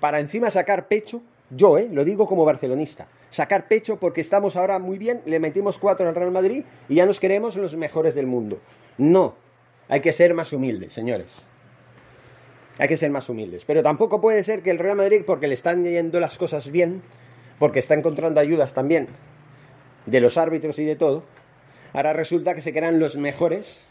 para 0.00 0.20
encima 0.20 0.50
sacar 0.50 0.88
pecho. 0.88 1.22
Yo, 1.50 1.78
¿eh? 1.78 1.88
Lo 1.90 2.04
digo 2.04 2.26
como 2.26 2.44
barcelonista. 2.44 3.06
Sacar 3.30 3.68
pecho 3.68 3.98
porque 3.98 4.20
estamos 4.20 4.56
ahora 4.56 4.78
muy 4.78 4.98
bien, 4.98 5.22
le 5.24 5.40
metimos 5.40 5.78
cuatro 5.78 6.08
al 6.08 6.14
Real 6.14 6.30
Madrid 6.30 6.64
y 6.88 6.96
ya 6.96 7.06
nos 7.06 7.20
queremos 7.20 7.56
los 7.56 7.76
mejores 7.76 8.14
del 8.14 8.26
mundo. 8.26 8.60
No. 8.98 9.34
Hay 9.88 10.00
que 10.00 10.12
ser 10.12 10.34
más 10.34 10.52
humildes, 10.52 10.92
señores. 10.92 11.44
Hay 12.78 12.88
que 12.88 12.96
ser 12.96 13.10
más 13.10 13.28
humildes. 13.28 13.64
Pero 13.64 13.82
tampoco 13.82 14.20
puede 14.20 14.42
ser 14.44 14.62
que 14.62 14.70
el 14.70 14.78
Real 14.78 14.96
Madrid, 14.96 15.22
porque 15.26 15.48
le 15.48 15.54
están 15.54 15.84
yendo 15.84 16.20
las 16.20 16.38
cosas 16.38 16.70
bien, 16.70 17.02
porque 17.58 17.78
está 17.78 17.94
encontrando 17.94 18.40
ayudas 18.40 18.74
también 18.74 19.08
de 20.06 20.20
los 20.20 20.38
árbitros 20.38 20.78
y 20.78 20.84
de 20.84 20.96
todo, 20.96 21.24
ahora 21.92 22.12
resulta 22.12 22.54
que 22.54 22.62
se 22.62 22.72
crean 22.72 22.98
los 22.98 23.16
mejores 23.16 23.84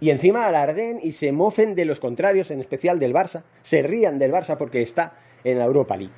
y 0.00 0.10
encima 0.10 0.46
alarden 0.46 1.00
y 1.02 1.12
se 1.12 1.32
mofen 1.32 1.74
de 1.74 1.84
los 1.84 2.00
contrarios, 2.00 2.50
en 2.50 2.60
especial 2.60 2.98
del 2.98 3.12
Barça, 3.12 3.42
se 3.62 3.82
rían 3.82 4.18
del 4.18 4.32
Barça 4.32 4.56
porque 4.56 4.82
está 4.82 5.14
en 5.44 5.58
la 5.58 5.64
Europa 5.64 5.96
League. 5.96 6.12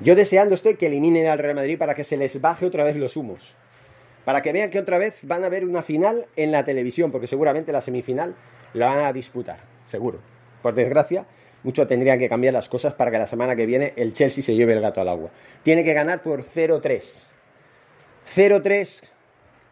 Yo 0.00 0.14
deseando 0.14 0.54
estoy 0.54 0.76
que 0.76 0.86
eliminen 0.86 1.26
al 1.26 1.38
Real 1.38 1.54
Madrid 1.54 1.78
para 1.78 1.94
que 1.94 2.04
se 2.04 2.16
les 2.16 2.40
baje 2.40 2.66
otra 2.66 2.84
vez 2.84 2.96
los 2.96 3.16
humos. 3.16 3.56
Para 4.24 4.42
que 4.42 4.52
vean 4.52 4.70
que 4.70 4.78
otra 4.78 4.98
vez 4.98 5.20
van 5.22 5.44
a 5.44 5.48
ver 5.48 5.64
una 5.64 5.82
final 5.82 6.26
en 6.36 6.52
la 6.52 6.64
televisión, 6.64 7.12
porque 7.12 7.26
seguramente 7.26 7.72
la 7.72 7.80
semifinal 7.80 8.34
la 8.74 8.86
van 8.86 9.04
a 9.04 9.12
disputar, 9.12 9.60
seguro. 9.86 10.18
Por 10.62 10.74
desgracia, 10.74 11.26
mucho 11.62 11.86
tendrían 11.86 12.18
que 12.18 12.28
cambiar 12.28 12.52
las 12.52 12.68
cosas 12.68 12.94
para 12.94 13.10
que 13.10 13.18
la 13.18 13.26
semana 13.26 13.56
que 13.56 13.66
viene 13.66 13.92
el 13.96 14.12
Chelsea 14.12 14.42
se 14.42 14.54
lleve 14.54 14.72
el 14.72 14.80
gato 14.80 15.00
al 15.00 15.08
agua. 15.08 15.30
Tiene 15.62 15.84
que 15.84 15.94
ganar 15.94 16.22
por 16.22 16.42
0-3. 16.42 17.24
0-3 18.34 19.02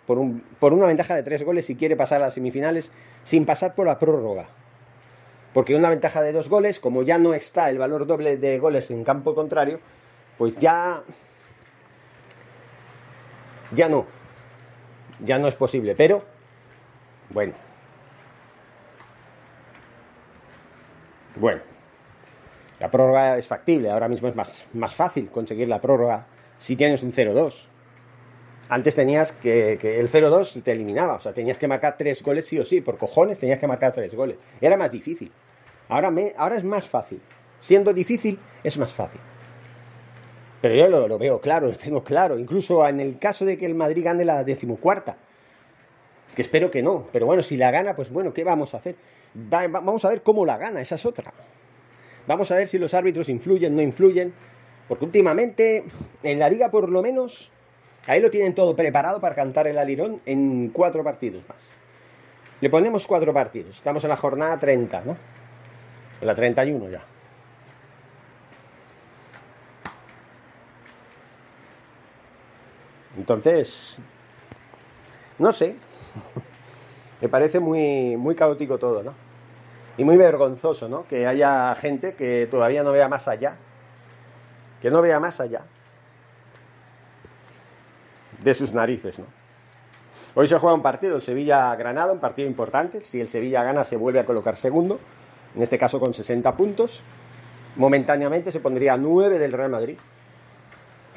por, 0.07 0.19
un, 0.19 0.43
por 0.59 0.73
una 0.73 0.87
ventaja 0.87 1.15
de 1.17 1.23
3 1.23 1.45
goles 1.45 1.67
si 1.67 1.77
quiere 1.77 1.97
pasar 1.97 2.21
a 2.21 2.27
las 2.27 2.35
semifinales 2.35 2.93
sin 3.23 3.47
pasar 3.47 3.75
por 3.75 3.87
la 3.87 3.99
prórroga. 3.99 4.47
Porque 5.53 5.77
una 5.77 5.89
ventaja 5.89 6.21
de 6.21 6.33
2 6.33 6.49
goles, 6.49 6.81
como 6.81 7.03
ya 7.03 7.19
no 7.19 7.33
está 7.33 7.71
el 7.71 7.79
valor 7.79 8.07
doble 8.07 8.37
de 8.37 8.59
goles 8.59 8.91
en 8.91 9.05
campo 9.05 9.35
contrario, 9.35 9.81
pues 10.37 10.57
ya... 10.59 11.03
Ya 13.73 13.89
no. 13.89 14.07
Ya 15.25 15.39
no 15.39 15.49
es 15.49 15.55
posible. 15.55 15.95
Pero, 15.95 16.25
bueno. 17.31 17.55
Bueno. 21.37 21.61
La 22.81 22.91
prórroga 22.91 23.39
es 23.39 23.47
factible. 23.47 23.91
Ahora 23.91 24.09
mismo 24.09 24.29
es 24.29 24.37
más, 24.37 24.67
más 24.75 24.95
fácil 24.95 25.31
conseguir 25.31 25.69
la 25.69 25.81
prórroga 25.81 26.27
si 26.59 26.77
tienes 26.77 27.03
un 27.03 27.13
0-2. 27.13 27.69
Antes 28.69 28.95
tenías 28.95 29.33
que, 29.33 29.79
que 29.81 30.01
el 30.01 30.11
0-2 30.11 30.63
te 30.63 30.73
eliminaba, 30.73 31.15
o 31.15 31.21
sea, 31.21 31.33
tenías 31.33 31.59
que 31.59 31.69
marcar 31.69 31.97
tres 31.99 32.23
goles 32.23 32.47
sí 32.47 32.59
o 32.59 32.65
sí, 32.65 32.81
por 32.81 32.97
cojones 32.97 33.39
tenías 33.39 33.59
que 33.59 33.67
marcar 33.67 33.93
tres 33.93 34.15
goles. 34.15 34.37
Era 34.61 34.77
más 34.77 34.91
difícil. 34.91 35.31
Ahora, 35.89 36.11
me, 36.11 36.33
ahora 36.37 36.57
es 36.57 36.65
más 36.65 36.89
fácil. 36.89 37.21
Siendo 37.61 37.93
difícil, 37.93 38.39
es 38.63 38.79
más 38.79 38.93
fácil. 38.93 39.21
Pero 40.63 40.75
yo 40.75 40.89
lo, 40.89 41.07
lo, 41.07 41.19
veo 41.19 41.41
claro, 41.41 41.67
lo 41.71 41.77
tengo 41.77 42.03
claro. 42.03 42.39
Incluso 42.39 42.87
en 42.89 43.01
el 43.01 43.19
caso 43.19 43.45
de 43.45 43.59
que 43.59 43.67
el 43.67 43.75
Madrid 43.75 44.05
gane 44.05 44.25
la 44.25 44.45
decimocuarta, 44.45 45.17
que 46.35 46.43
espero 46.43 46.71
que 46.71 46.83
no, 46.83 47.07
pero 47.13 47.27
bueno, 47.27 47.43
si 47.43 47.57
la 47.57 47.71
gana, 47.71 47.95
pues 47.95 48.11
bueno, 48.11 48.33
¿qué 48.33 48.45
vamos 48.45 48.75
a 48.75 48.79
hacer? 48.79 48.97
Va, 49.37 49.69
vamos 49.69 50.05
a 50.05 50.09
ver 50.09 50.23
cómo 50.23 50.45
la 50.47 50.57
gana, 50.57 50.81
esa 50.81 50.95
es 50.95 51.07
otra. 51.07 51.33
Vamos 52.27 52.51
a 52.51 52.57
ver 52.57 52.67
si 52.67 52.79
los 52.79 52.95
árbitros 52.95 53.29
influyen, 53.29 53.77
no 53.77 53.83
influyen, 53.83 54.33
porque 54.89 55.05
últimamente 55.05 55.85
en 56.23 56.39
la 56.39 56.49
liga 56.49 56.71
por 56.71 56.89
lo 56.89 57.03
menos 57.03 57.53
Ahí 58.07 58.21
lo 58.21 58.31
tienen 58.31 58.55
todo 58.55 58.77
preparado 58.77 59.21
para 59.21 59.35
cantar 59.35 59.67
el 59.67 59.79
alirón 59.79 60.21
en 60.27 60.69
cuatro 60.69 61.03
partidos 61.03 61.43
más. 61.49 61.57
Le 62.61 62.69
ponemos 62.69 63.07
cuatro 63.07 63.33
partidos. 63.33 63.77
Estamos 63.77 64.05
en 64.05 64.11
la 64.11 64.17
jornada 64.17 64.59
30, 64.59 65.03
¿no? 65.03 65.17
En 66.21 66.27
la 66.27 66.35
31 66.35 66.91
ya. 66.91 67.03
Entonces, 73.17 73.99
no 75.39 75.53
sé. 75.53 75.77
Me 77.23 77.29
parece 77.29 77.59
muy, 77.59 78.19
muy 78.19 78.35
caótico 78.35 78.77
todo, 78.77 79.03
¿no? 79.03 79.15
Y 79.97 80.05
muy 80.05 80.19
vergonzoso, 80.19 80.89
¿no? 80.91 81.07
Que 81.09 81.27
haya 81.27 81.75
gente 81.77 82.15
que 82.15 82.47
todavía 82.51 82.83
no 82.83 82.93
vea 82.93 83.09
más 83.09 83.29
allá. 83.29 83.57
Que 84.83 84.91
no 84.91 85.01
vea 85.01 85.21
más 85.21 85.41
allá 85.41 85.63
de 88.45 88.55
sus 88.55 88.73
narices. 88.73 89.19
¿no? 89.19 89.25
Hoy 90.35 90.47
se 90.47 90.59
juega 90.59 90.75
un 90.75 90.83
partido, 90.83 91.17
el 91.17 91.23
Sevilla-Granada, 91.23 92.13
un 92.13 92.21
partido 92.21 92.47
importante. 92.47 93.03
Si 93.03 93.21
el 93.21 93.29
Sevilla 93.29 93.65
gana, 93.65 93.85
se 93.85 93.97
vuelve 93.97 94.21
a 94.21 94.27
colocar 94.27 94.57
segundo, 94.57 95.01
en 95.57 95.63
este 95.63 95.79
caso 95.79 95.99
con 95.99 96.15
60 96.15 96.57
puntos. 96.57 97.03
Momentáneamente 97.77 98.53
se 98.53 98.61
pondría 98.61 98.97
9 98.97 99.39
del 99.39 99.53
Real 99.53 99.71
Madrid. 99.71 99.97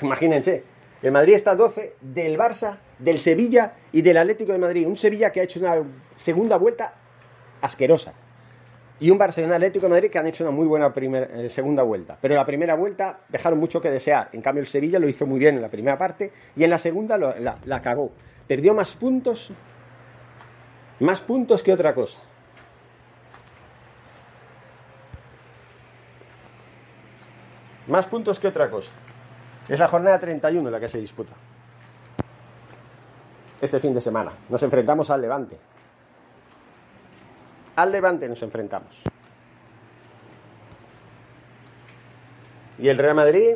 Imagínense, 0.01 0.63
el 1.01 1.12
Madrid 1.12 1.36
está 1.36 1.51
a 1.51 1.55
12 1.55 1.96
del 2.01 2.38
Barça, 2.38 2.77
del 2.98 3.19
Sevilla 3.19 3.74
y 3.91 4.01
del 4.01 4.17
Atlético 4.17 4.53
de 4.53 4.57
Madrid. 4.57 4.88
Un 4.88 4.98
Sevilla 4.98 5.31
que 5.31 5.41
ha 5.41 5.43
hecho 5.43 5.60
una 5.60 5.75
segunda 6.15 6.57
vuelta 6.57 6.93
asquerosa 7.62 8.13
y 9.00 9.10
un 9.12 9.18
Barcelona 9.18 9.56
Atlético 9.56 9.86
de 9.86 9.92
Madrid 9.92 10.10
que 10.10 10.18
han 10.18 10.27
hecho 10.27 10.44
una 10.44 10.51
muy 10.51 10.66
buena 10.66 10.92
eh, 10.96 11.50
segunda 11.50 11.84
vuelta. 11.84 12.18
Pero 12.20 12.36
la 12.36 12.46
primera 12.46 12.75
vuelta 12.75 13.20
dejaron 13.30 13.60
mucho 13.60 13.82
que 13.82 13.92
desear. 13.92 14.30
En 14.34 14.42
cambio, 14.42 14.62
el 14.62 14.68
Sevilla 14.68 15.00
lo 15.00 15.08
hizo 15.08 15.27
muy 15.27 15.39
bien 15.39 15.56
en 15.56 15.62
la 15.62 15.70
primera 15.70 15.98
parte 15.98 16.32
y 16.56 16.63
en 16.63 16.70
la 16.70 16.80
segunda 16.80 17.18
la, 17.18 17.58
la 17.63 17.82
cagó. 17.82 18.12
Perdió 18.48 18.74
más 18.74 18.96
puntos, 18.96 19.51
más 21.00 21.22
puntos 21.22 21.62
que 21.62 21.74
otra 21.74 21.94
cosa. 21.94 22.18
Más 27.88 28.06
puntos 28.08 28.39
que 28.39 28.48
otra 28.48 28.70
cosa. 28.70 28.92
Es 29.70 29.80
la 29.80 29.88
jornada 29.88 30.18
31 30.20 30.70
la 30.70 30.80
que 30.80 30.88
se 30.88 31.00
disputa. 31.00 31.34
Este 33.62 33.80
fin 33.80 33.94
de 33.94 34.01
semana. 34.01 34.32
Nos 34.50 34.62
enfrentamos 34.63 35.10
al 35.10 35.22
Levante. 35.22 35.58
Al 37.77 37.91
Levante 37.91 38.27
nos 38.27 38.41
enfrentamos. 38.41 39.03
Y 42.79 42.89
el 42.89 42.98
Real 42.98 43.13
Madrid 43.13 43.55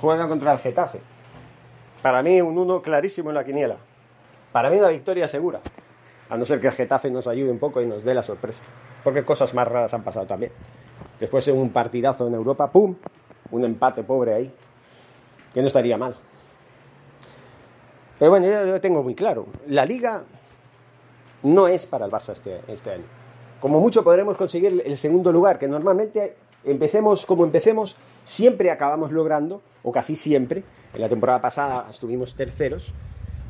juega 0.00 0.26
contra 0.26 0.52
el 0.52 0.58
Getafe. 0.58 1.00
Para 2.02 2.24
mí 2.24 2.40
un 2.40 2.58
1 2.58 2.82
clarísimo 2.82 3.30
en 3.30 3.36
la 3.36 3.44
quiniela. 3.44 3.76
Para 4.50 4.70
mí 4.70 4.76
una 4.76 4.88
victoria 4.88 5.28
segura. 5.28 5.60
A 6.30 6.36
no 6.36 6.44
ser 6.44 6.60
que 6.60 6.66
el 6.66 6.72
Getafe 6.72 7.12
nos 7.12 7.28
ayude 7.28 7.52
un 7.52 7.60
poco 7.60 7.80
y 7.80 7.86
nos 7.86 8.02
dé 8.02 8.12
la 8.12 8.24
sorpresa. 8.24 8.64
Porque 9.04 9.24
cosas 9.24 9.54
más 9.54 9.68
raras 9.68 9.94
han 9.94 10.02
pasado 10.02 10.26
también. 10.26 10.50
Después 11.20 11.46
de 11.46 11.52
un 11.52 11.70
partidazo 11.70 12.26
en 12.26 12.34
Europa, 12.34 12.72
¡pum! 12.72 12.96
Un 13.52 13.64
empate 13.64 14.02
pobre 14.02 14.34
ahí. 14.34 14.52
Que 15.54 15.60
no 15.60 15.68
estaría 15.68 15.96
mal. 15.96 16.16
Pero 18.18 18.32
bueno, 18.32 18.48
yo 18.48 18.64
lo 18.64 18.80
tengo 18.80 19.04
muy 19.04 19.14
claro. 19.14 19.46
La 19.68 19.84
liga 19.84 20.24
no 21.46 21.68
es 21.68 21.86
para 21.86 22.06
el 22.06 22.10
Barça 22.10 22.32
este, 22.32 22.60
este 22.66 22.90
año. 22.90 23.04
Como 23.60 23.80
mucho 23.80 24.02
podremos 24.02 24.36
conseguir 24.36 24.82
el 24.84 24.96
segundo 24.96 25.30
lugar, 25.32 25.58
que 25.58 25.68
normalmente 25.68 26.34
empecemos 26.64 27.24
como 27.24 27.44
empecemos, 27.44 27.96
siempre 28.24 28.70
acabamos 28.70 29.12
logrando, 29.12 29.62
o 29.84 29.92
casi 29.92 30.16
siempre. 30.16 30.64
En 30.92 31.00
la 31.00 31.08
temporada 31.08 31.40
pasada 31.40 31.86
estuvimos 31.88 32.34
terceros, 32.34 32.92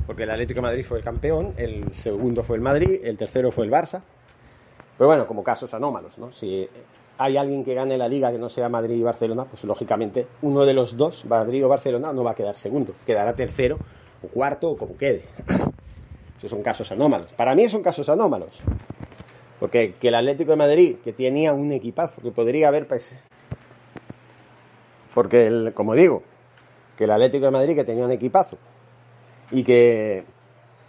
porque 0.06 0.24
el 0.24 0.30
Atlético 0.30 0.60
Madrid 0.60 0.84
fue 0.84 0.98
el 0.98 1.04
campeón, 1.04 1.54
el 1.56 1.94
segundo 1.94 2.44
fue 2.44 2.56
el 2.56 2.62
Madrid, 2.62 3.00
el 3.02 3.16
tercero 3.16 3.50
fue 3.50 3.64
el 3.64 3.72
Barça. 3.72 4.02
Pero 4.98 5.08
bueno, 5.08 5.26
como 5.26 5.42
casos 5.42 5.72
anómalos, 5.72 6.18
¿no? 6.18 6.32
Si 6.32 6.68
hay 7.16 7.36
alguien 7.38 7.64
que 7.64 7.74
gane 7.74 7.96
la 7.96 8.08
liga 8.08 8.30
que 8.30 8.38
no 8.38 8.50
sea 8.50 8.68
Madrid 8.68 8.96
y 8.96 9.02
Barcelona, 9.02 9.46
pues 9.46 9.64
lógicamente 9.64 10.26
uno 10.42 10.66
de 10.66 10.74
los 10.74 10.98
dos, 10.98 11.24
Madrid 11.24 11.64
o 11.64 11.68
Barcelona, 11.68 12.12
no 12.12 12.24
va 12.24 12.32
a 12.32 12.34
quedar 12.34 12.56
segundo, 12.56 12.92
quedará 13.06 13.34
tercero 13.34 13.78
o 14.22 14.28
cuarto 14.28 14.70
o 14.70 14.76
como 14.76 14.96
quede. 14.98 15.24
Son 16.44 16.62
casos 16.62 16.92
anómalos. 16.92 17.32
Para 17.32 17.54
mí 17.54 17.68
son 17.68 17.82
casos 17.82 18.08
anómalos. 18.08 18.62
Porque 19.58 19.94
que 19.98 20.08
el 20.08 20.14
Atlético 20.14 20.52
de 20.52 20.56
Madrid, 20.56 20.96
que 21.02 21.12
tenía 21.12 21.52
un 21.52 21.72
equipazo, 21.72 22.20
que 22.20 22.30
podría 22.30 22.68
haber 22.68 22.86
pues, 22.86 23.18
Porque, 25.14 25.46
el, 25.46 25.72
como 25.74 25.94
digo, 25.94 26.22
que 26.96 27.04
el 27.04 27.10
Atlético 27.10 27.46
de 27.46 27.50
Madrid, 27.50 27.74
que 27.74 27.84
tenía 27.84 28.04
un 28.04 28.12
equipazo, 28.12 28.58
y 29.50 29.62
que 29.62 30.24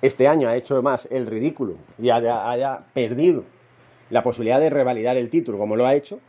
este 0.02 0.28
año 0.28 0.50
ha 0.50 0.56
hecho 0.56 0.82
más 0.82 1.08
el 1.12 1.26
ridículo 1.26 1.76
y 1.98 2.10
haya, 2.10 2.86
perdido 2.94 3.44
la 4.10 4.24
posibilidad 4.24 4.60
de 4.60 4.70
revalidar 4.70 5.18
el 5.18 5.30
título 5.30 5.58
como 5.58 5.76
lo 5.76 5.86
ha 5.86 5.94
hecho, 5.94 6.20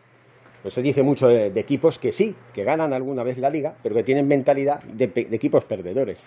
pues 0.62 0.74
se 0.74 0.82
dice 0.82 1.02
mucho 1.02 1.28
de, 1.28 1.46
equipos 1.46 1.98
que 1.98 2.12
sí, 2.12 2.34
que 2.52 2.64
ganan 2.64 2.92
alguna 2.92 3.22
vez 3.22 3.38
la 3.38 3.50
liga, 3.50 3.76
pero 3.82 3.94
que 3.94 4.02
tienen 4.02 4.26
mentalidad 4.26 4.82
de, 4.82 5.06
de 5.06 5.36
equipos 5.36 5.64
perdedores. 5.64 6.24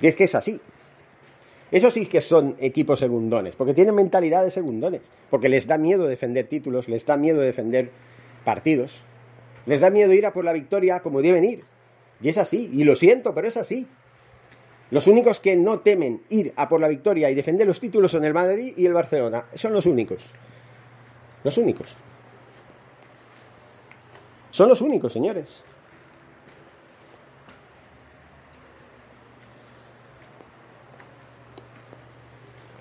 Y 0.00 0.08
es 0.08 0.16
que 0.16 0.24
es 0.24 0.34
así. 0.34 0.60
Eso 1.70 1.90
sí 1.90 2.06
que 2.06 2.20
son 2.20 2.56
equipos 2.60 3.00
segundones, 3.00 3.56
porque 3.56 3.74
tienen 3.74 3.94
mentalidad 3.94 4.44
de 4.44 4.50
segundones, 4.50 5.02
porque 5.30 5.48
les 5.48 5.66
da 5.66 5.78
miedo 5.78 6.06
defender 6.06 6.46
títulos, 6.46 6.88
les 6.88 7.04
da 7.06 7.16
miedo 7.16 7.40
defender 7.40 7.90
partidos, 8.44 9.02
les 9.66 9.80
da 9.80 9.90
miedo 9.90 10.12
ir 10.12 10.26
a 10.26 10.32
por 10.32 10.44
la 10.44 10.52
victoria 10.52 11.00
como 11.00 11.22
deben 11.22 11.44
ir. 11.44 11.64
Y 12.20 12.28
es 12.28 12.38
así, 12.38 12.70
y 12.72 12.84
lo 12.84 12.94
siento, 12.94 13.34
pero 13.34 13.48
es 13.48 13.56
así. 13.56 13.86
Los 14.90 15.08
únicos 15.08 15.40
que 15.40 15.56
no 15.56 15.80
temen 15.80 16.22
ir 16.28 16.52
a 16.56 16.68
por 16.68 16.80
la 16.80 16.86
victoria 16.86 17.28
y 17.28 17.34
defender 17.34 17.66
los 17.66 17.80
títulos 17.80 18.12
son 18.12 18.24
el 18.24 18.32
Madrid 18.32 18.72
y 18.76 18.86
el 18.86 18.92
Barcelona. 18.92 19.46
Son 19.54 19.72
los 19.72 19.86
únicos. 19.86 20.24
Los 21.42 21.58
únicos. 21.58 21.96
Son 24.52 24.68
los 24.68 24.80
únicos, 24.80 25.12
señores. 25.12 25.64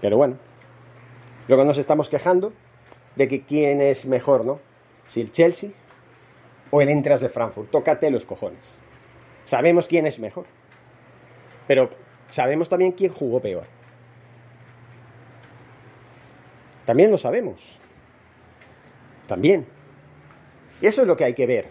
Pero 0.05 0.17
bueno, 0.17 0.37
luego 1.47 1.65
nos 1.65 1.79
estamos 1.79 2.09
quejando 2.09 2.53
de 3.15 3.27
que 3.27 3.41
quién 3.41 3.81
es 3.81 4.05
mejor, 4.05 4.45
¿no? 4.45 4.59
Si 5.07 5.19
el 5.19 5.31
Chelsea 5.31 5.71
o 6.69 6.79
el 6.79 6.89
Entras 6.89 7.21
de 7.21 7.29
Frankfurt. 7.29 7.71
Tócate 7.71 8.11
los 8.11 8.23
cojones. 8.23 8.77
Sabemos 9.45 9.87
quién 9.87 10.05
es 10.05 10.19
mejor. 10.19 10.45
Pero 11.67 11.89
sabemos 12.29 12.69
también 12.69 12.91
quién 12.91 13.11
jugó 13.11 13.39
peor. 13.39 13.63
También 16.85 17.09
lo 17.09 17.17
sabemos. 17.17 17.79
También. 19.25 19.65
Y 20.83 20.85
eso 20.85 21.01
es 21.01 21.07
lo 21.07 21.17
que 21.17 21.23
hay 21.23 21.33
que 21.33 21.47
ver. 21.47 21.65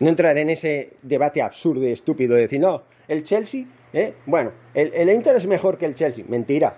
No 0.00 0.10
entrar 0.10 0.36
en 0.36 0.50
ese 0.50 0.98
debate 1.00 1.40
absurdo 1.40 1.82
y 1.88 1.92
estúpido 1.92 2.34
de 2.34 2.42
decir, 2.42 2.60
no, 2.60 2.82
el 3.08 3.24
Chelsea, 3.24 3.64
¿eh? 3.94 4.16
bueno, 4.26 4.52
el, 4.74 4.92
el 4.92 5.08
Inter 5.08 5.34
es 5.34 5.46
mejor 5.46 5.78
que 5.78 5.86
el 5.86 5.94
Chelsea. 5.94 6.26
Mentira. 6.28 6.76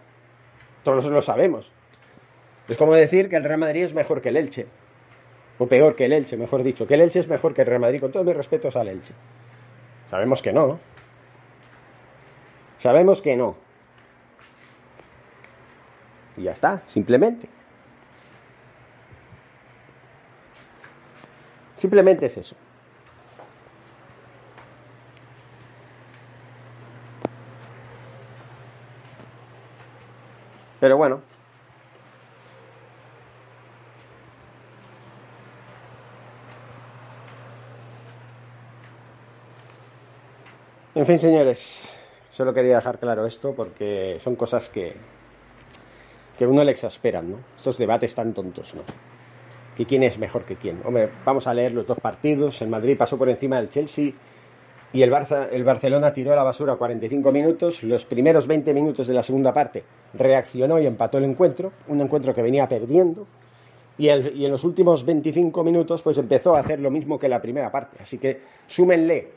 Todos 0.85 1.07
lo 1.07 1.23
sabemos. 1.23 1.73
Es 2.69 2.77
como 2.77 2.95
decir 2.95 3.29
que 3.29 3.37
el 3.37 3.45
Real 3.45 3.59
Madrid 3.59 3.83
es 3.83 3.95
mejor 3.95 4.23
que 4.23 4.29
el 4.29 4.37
Elche. 4.37 4.67
O 5.59 5.67
peor 5.67 5.97
que 5.97 6.05
el 6.05 6.13
Elche, 6.13 6.37
mejor 6.37 6.63
dicho. 6.63 6.87
Que 6.87 6.95
el 6.95 7.01
Elche 7.01 7.21
es 7.21 7.29
mejor 7.29 7.55
que 7.55 7.63
el 7.63 7.67
Real 7.67 7.81
Madrid, 7.81 8.01
con 8.01 8.13
todos 8.13 8.25
mis 8.25 8.37
respetos 8.37 8.77
al 8.77 8.89
Elche. 8.89 9.15
Sabemos 10.09 10.43
que 10.43 10.53
no, 10.53 10.67
¿no? 10.67 10.79
Sabemos 12.79 13.23
que 13.23 13.37
no. 13.37 13.57
Y 16.37 16.43
ya 16.43 16.53
está, 16.53 16.83
simplemente. 16.87 17.49
Simplemente 21.77 22.27
es 22.27 22.37
eso. 22.37 22.57
Pero 30.85 30.99
bueno. 30.99 31.23
En 40.95 41.07
fin, 41.07 41.19
señores, 41.19 41.91
solo 42.31 42.53
quería 42.53 42.77
dejar 42.77 42.99
claro 42.99 43.25
esto 43.25 43.55
porque 43.55 44.19
son 44.21 44.37
cosas 44.37 44.69
que, 44.69 44.95
que 46.37 46.45
a 46.45 46.49
uno 46.49 46.63
le 46.63 46.73
exasperan, 46.73 47.31
¿no? 47.31 47.39
Estos 47.57 47.79
debates 47.79 48.15
tan 48.15 48.35
tontos, 48.35 48.75
¿no? 48.75 48.83
Que 49.75 49.87
quién 49.87 50.03
es 50.03 50.19
mejor 50.19 50.45
que 50.45 50.57
quién. 50.57 50.83
Hombre, 50.85 51.09
vamos 51.25 51.47
a 51.47 51.55
leer 51.55 51.73
los 51.73 51.87
dos 51.87 51.99
partidos. 51.99 52.61
El 52.61 52.69
Madrid 52.69 52.99
pasó 52.99 53.17
por 53.17 53.31
encima 53.31 53.57
del 53.57 53.71
Chelsea 53.71 54.13
y 54.95 55.03
el, 55.03 55.11
Barça, 55.11 55.49
el 55.51 55.65
Barcelona 55.65 56.15
tiró 56.15 56.33
a 56.33 56.37
la 56.37 56.45
basura 56.45 56.77
45 56.77 57.33
minutos. 57.33 57.83
Los 57.83 58.05
primeros 58.05 58.47
20 58.47 58.73
minutos 58.73 59.09
de 59.09 59.15
la 59.15 59.25
segunda 59.25 59.53
parte 59.53 59.83
reaccionó 60.15 60.79
y 60.79 60.87
empató 60.87 61.19
el 61.19 61.25
encuentro. 61.25 61.73
Un 61.89 62.01
encuentro 62.01 62.33
que 62.33 62.43
venía 62.43 62.69
perdiendo. 62.69 63.27
Y, 63.99 64.07
y 64.07 64.45
en 64.45 64.51
los 64.53 64.63
últimos 64.63 65.05
25 65.05 65.65
minutos 65.65 66.01
pues 66.01 66.17
empezó 66.17 66.55
a 66.55 66.61
hacer 66.61 66.79
lo 66.79 66.93
mismo 66.93 67.19
que 67.19 67.29
la 67.29 67.43
primera 67.43 67.73
parte. 67.73 67.97
Así 68.01 68.19
que 68.19 68.41
súmenle 68.69 69.31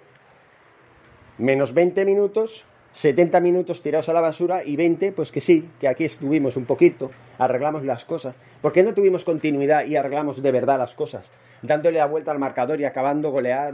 menos 1.40 1.74
20 1.74 2.06
minutos, 2.06 2.66
70 2.94 3.40
minutos 3.40 3.82
tirados 3.82 4.10
a 4.10 4.14
la 4.14 4.22
basura 4.22 4.64
y 4.64 4.76
20, 4.76 5.12
pues 5.12 5.32
que 5.32 5.42
sí, 5.42 5.68
que 5.80 5.88
aquí 5.88 6.06
estuvimos 6.06 6.56
un 6.56 6.66
poquito, 6.66 7.10
arreglamos 7.40 7.84
las 7.84 8.06
cosas. 8.06 8.36
¿Por 8.62 8.74
qué 8.74 8.84
no 8.84 8.94
tuvimos 8.94 9.24
continuidad 9.24 9.86
y 9.86 9.96
arreglamos 9.96 10.42
de 10.42 10.52
verdad 10.52 10.78
las 10.78 10.94
cosas? 10.94 11.32
Dándole 11.64 11.98
la 11.98 12.06
vuelta 12.06 12.32
al 12.32 12.38
marcador 12.38 12.80
y 12.80 12.86
acabando 12.86 13.32
golear, 13.32 13.74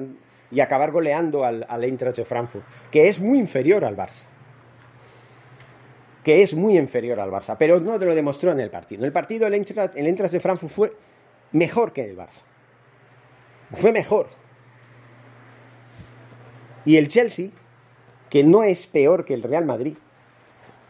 y 0.51 0.59
acabar 0.59 0.91
goleando 0.91 1.43
al, 1.43 1.65
al 1.67 1.83
Eintracht 1.83 2.17
de 2.17 2.25
Frankfurt, 2.25 2.65
que 2.91 3.07
es 3.07 3.19
muy 3.19 3.39
inferior 3.39 3.83
al 3.85 3.95
Barça. 3.95 4.25
Que 6.23 6.41
es 6.41 6.53
muy 6.53 6.77
inferior 6.77 7.19
al 7.19 7.31
Barça, 7.31 7.55
pero 7.57 7.79
no 7.79 7.99
te 7.99 8.05
lo 8.05 8.15
demostró 8.15 8.51
en 8.51 8.59
el 8.59 8.69
partido. 8.69 9.01
En 9.01 9.05
el 9.05 9.11
partido 9.11 9.47
el 9.47 9.53
Eintracht, 9.53 9.95
el 9.95 10.05
Eintracht 10.05 10.33
de 10.33 10.39
Frankfurt 10.39 10.71
fue 10.71 10.95
mejor 11.51 11.91
que 11.91 12.05
el 12.05 12.15
Barça. 12.15 12.41
Fue 13.71 13.91
mejor. 13.91 14.27
Y 16.85 16.97
el 16.97 17.07
Chelsea, 17.07 17.49
que 18.29 18.43
no 18.43 18.63
es 18.63 18.87
peor 18.87 19.25
que 19.25 19.33
el 19.33 19.43
Real 19.43 19.65
Madrid, 19.65 19.97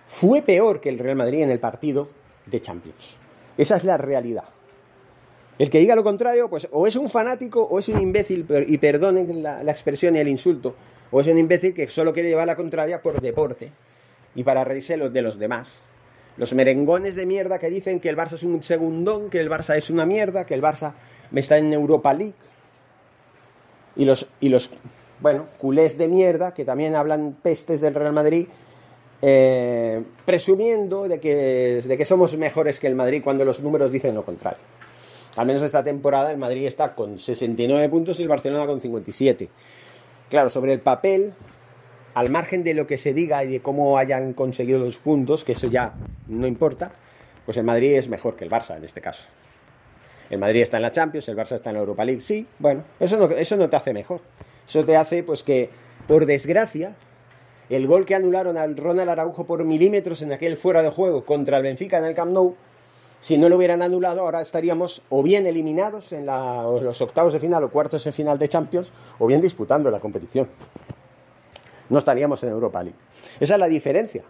fue 0.08 0.42
peor 0.42 0.82
que 0.82 0.90
el 0.90 1.00
Real 1.00 1.16
Madrid 1.16 1.42
en 1.42 1.52
el 1.52 1.60
partido 1.60 2.10
de 2.46 2.62
Champions. 2.62 3.18
Esa 3.58 3.78
es 3.78 3.84
la 3.84 3.98
realidad. 3.98 4.46
El 5.60 5.70
que 5.70 5.80
diga 5.80 5.96
lo 5.96 6.04
contrario, 6.04 6.50
pues 6.50 6.68
o 6.72 6.88
es 6.88 6.96
un 6.96 7.10
fanático 7.10 7.62
o 7.62 7.80
es 7.80 7.88
un 7.88 8.02
imbécil, 8.02 8.46
y 8.68 8.78
perdonen 8.78 9.44
la, 9.44 9.62
expresión 9.72 10.16
y 10.16 10.20
el 10.20 10.28
insulto, 10.28 10.76
o 11.12 11.22
es 11.22 11.28
un 11.28 11.38
imbécil 11.38 11.74
que 11.74 11.88
solo 11.90 12.12
quiere 12.14 12.30
llevar 12.30 12.48
la 12.48 12.56
contraria 12.56 13.02
por 13.02 13.22
deporte 13.22 13.72
y 14.36 14.44
para 14.44 14.64
reírse 14.64 14.98
de 14.98 15.22
los 15.22 15.38
demás. 15.38 15.80
Los 16.38 16.54
merengones 16.56 17.14
de 17.14 17.28
mierda 17.28 17.60
que 17.60 17.70
dicen 17.70 18.00
que 18.00 18.10
el 18.10 18.18
Barça 18.18 18.34
es 18.34 18.44
un 18.44 18.64
segundón, 18.64 19.30
que 19.30 19.40
el 19.40 19.50
Barça 19.50 19.78
es 19.78 19.92
una 19.92 20.08
mierda, 20.08 20.46
que 20.48 20.56
el 20.56 20.64
Barça 20.64 20.94
está 21.36 21.60
en 21.60 21.72
Europa 21.72 22.14
League, 22.16 22.34
y 23.96 24.06
los, 24.06 24.28
y 24.40 24.50
los 24.50 24.72
bueno, 25.20 25.48
culés 25.60 25.98
de 26.00 26.08
mierda 26.08 26.56
que 26.56 26.66
también 26.66 26.96
hablan 26.96 27.38
pestes 27.44 27.80
del 27.82 27.94
Real 27.94 28.14
Madrid, 28.14 28.48
eh, 29.22 30.04
presumiendo 30.26 31.08
de 31.08 31.20
que, 31.20 31.84
de 31.86 31.98
que 31.98 32.06
somos 32.06 32.36
mejores 32.38 32.80
que 32.80 32.88
el 32.88 32.96
Madrid 32.96 33.22
cuando 33.24 33.46
los 33.46 33.62
números 33.62 33.92
dicen 33.92 34.16
lo 34.16 34.26
contrario. 34.26 34.73
Al 35.36 35.48
menos 35.48 35.64
esta 35.64 35.84
temporada 35.84 36.32
el 36.32 36.38
Madrid 36.38 36.68
está 36.68 36.94
con 36.94 37.18
69 37.18 37.90
puntos 37.90 38.20
y 38.20 38.24
el 38.24 38.30
Barcelona 38.30 38.68
con 38.68 38.80
57. 38.80 39.50
Claro, 40.30 40.50
sobre 40.50 40.74
el 40.74 40.80
papel, 40.80 41.34
al 42.14 42.30
margen 42.30 42.64
de 42.64 42.74
lo 42.74 42.86
que 42.86 42.98
se 42.98 43.14
diga 43.14 43.44
y 43.44 43.52
de 43.52 43.60
cómo 43.62 43.98
hayan 43.98 44.34
conseguido 44.34 44.80
los 44.80 44.98
puntos, 44.98 45.44
que 45.44 45.54
eso 45.54 45.68
ya 45.68 45.94
no 46.28 46.46
importa, 46.46 46.92
pues 47.46 47.58
el 47.58 47.64
Madrid 47.64 47.96
es 47.96 48.08
mejor 48.08 48.36
que 48.36 48.44
el 48.44 48.52
Barça 48.52 48.78
en 48.78 48.84
este 48.84 49.02
caso. 49.02 49.28
El 50.30 50.40
Madrid 50.40 50.62
está 50.62 50.78
en 50.78 50.84
la 50.84 50.92
Champions, 50.92 51.28
el 51.30 51.36
Barça 51.36 51.56
está 51.56 51.70
en 51.72 51.76
la 51.76 51.82
Europa 51.82 52.06
League, 52.06 52.22
sí, 52.22 52.48
bueno, 52.60 52.84
eso 53.00 53.18
no, 53.18 53.26
eso 53.32 53.58
no 53.58 53.70
te 53.70 53.76
hace 53.76 53.94
mejor. 53.94 54.22
Eso 54.68 54.86
te 54.86 54.96
hace, 54.96 55.24
pues 55.24 55.44
que, 55.44 55.70
por 56.08 56.26
desgracia, 56.26 56.96
el 57.70 57.88
gol 57.88 58.06
que 58.06 58.16
anularon 58.16 58.58
al 58.58 58.78
Ronald 58.78 59.10
Araujo 59.10 59.46
por 59.46 59.64
milímetros 59.64 60.22
en 60.22 60.32
aquel 60.32 60.58
fuera 60.58 60.82
de 60.82 60.90
juego 60.90 61.26
contra 61.26 61.58
el 61.58 61.64
Benfica 61.64 61.98
en 61.98 62.06
el 62.06 62.16
Camp 62.16 62.32
Nou, 62.32 62.56
si 63.24 63.38
no 63.38 63.48
lo 63.48 63.56
hubieran 63.56 63.82
anulado, 63.82 64.20
ahora 64.20 64.42
estaríamos 64.42 65.02
o 65.10 65.24
bien 65.24 65.46
eliminados 65.48 66.12
en 66.12 66.26
la- 66.26 66.64
los 66.64 67.00
octavos 67.02 67.32
de 67.32 67.40
final 67.40 67.64
o 67.64 67.70
cuartos 67.72 68.04
de 68.04 68.12
final 68.12 68.38
de 68.38 68.50
Champions, 68.50 68.92
o 69.18 69.26
bien 69.28 69.40
disputando 69.40 69.90
la 69.90 70.02
competición. 70.02 70.50
No 71.88 72.00
estaríamos 72.00 72.44
en 72.44 72.50
Europa 72.50 72.84
League. 72.84 73.00
Esa 73.40 73.54
es 73.54 73.60
la 73.62 73.68
diferencia. 73.68 74.24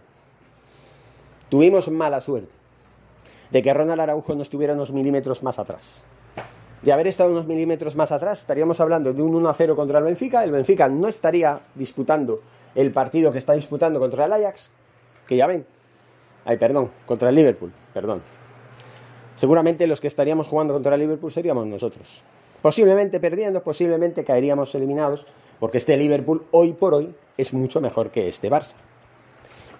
Tuvimos 1.49 1.89
mala 1.89 2.21
suerte 2.21 2.53
de 3.49 3.62
que 3.63 3.73
Ronald 3.73 4.01
Araujo 4.01 4.36
no 4.36 4.43
estuviera 4.43 4.73
unos 4.73 4.91
milímetros 4.91 5.41
más 5.41 5.58
atrás. 5.58 6.03
De 6.84 6.91
haber 6.93 7.08
estado 7.08 7.32
unos 7.32 7.47
milímetros 7.47 7.95
más 7.95 8.12
atrás, 8.12 8.41
estaríamos 8.41 8.79
hablando 8.79 9.12
de 9.12 9.23
un 9.23 9.34
1-0 9.43 9.75
contra 9.75 9.97
el 9.97 10.06
Benfica. 10.06 10.43
El 10.43 10.51
Benfica 10.51 10.88
no 10.88 11.08
estaría 11.08 11.62
disputando 11.73 12.41
el 12.75 12.91
partido 12.91 13.32
que 13.32 13.39
está 13.39 13.53
disputando 13.53 13.99
contra 13.99 14.25
el 14.25 14.34
Ajax, 14.34 14.69
que 15.25 15.36
ya 15.38 15.47
ven. 15.47 15.65
Ay, 16.45 16.58
perdón, 16.58 16.91
contra 17.08 17.29
el 17.29 17.36
Liverpool, 17.36 17.71
perdón. 17.91 18.21
Seguramente 19.35 19.87
los 19.87 19.99
que 19.99 20.07
estaríamos 20.07 20.47
jugando 20.47 20.73
contra 20.73 20.95
el 20.95 21.01
Liverpool 21.01 21.31
seríamos 21.31 21.65
nosotros. 21.65 22.21
Posiblemente 22.61 23.19
perdiendo, 23.19 23.63
posiblemente 23.63 24.23
caeríamos 24.23 24.73
eliminados, 24.75 25.27
porque 25.59 25.79
este 25.79 25.97
Liverpool 25.97 26.45
hoy 26.51 26.73
por 26.73 26.93
hoy 26.93 27.13
es 27.37 27.53
mucho 27.53 27.81
mejor 27.81 28.11
que 28.11 28.27
este 28.27 28.49
Barça. 28.49 28.75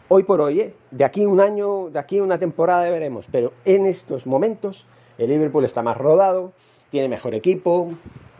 Hoy 0.09 0.23
por 0.23 0.41
hoy, 0.41 0.59
¿eh? 0.59 0.73
de 0.91 1.05
aquí 1.05 1.25
un 1.25 1.39
año, 1.39 1.89
de 1.89 1.99
aquí 1.99 2.19
una 2.19 2.37
temporada 2.37 2.89
veremos, 2.89 3.27
pero 3.31 3.53
en 3.63 3.85
estos 3.85 4.27
momentos 4.27 4.85
el 5.17 5.29
Liverpool 5.29 5.63
está 5.65 5.81
más 5.81 5.97
rodado, 5.97 6.51
tiene 6.89 7.07
mejor 7.07 7.33
equipo, 7.35 7.89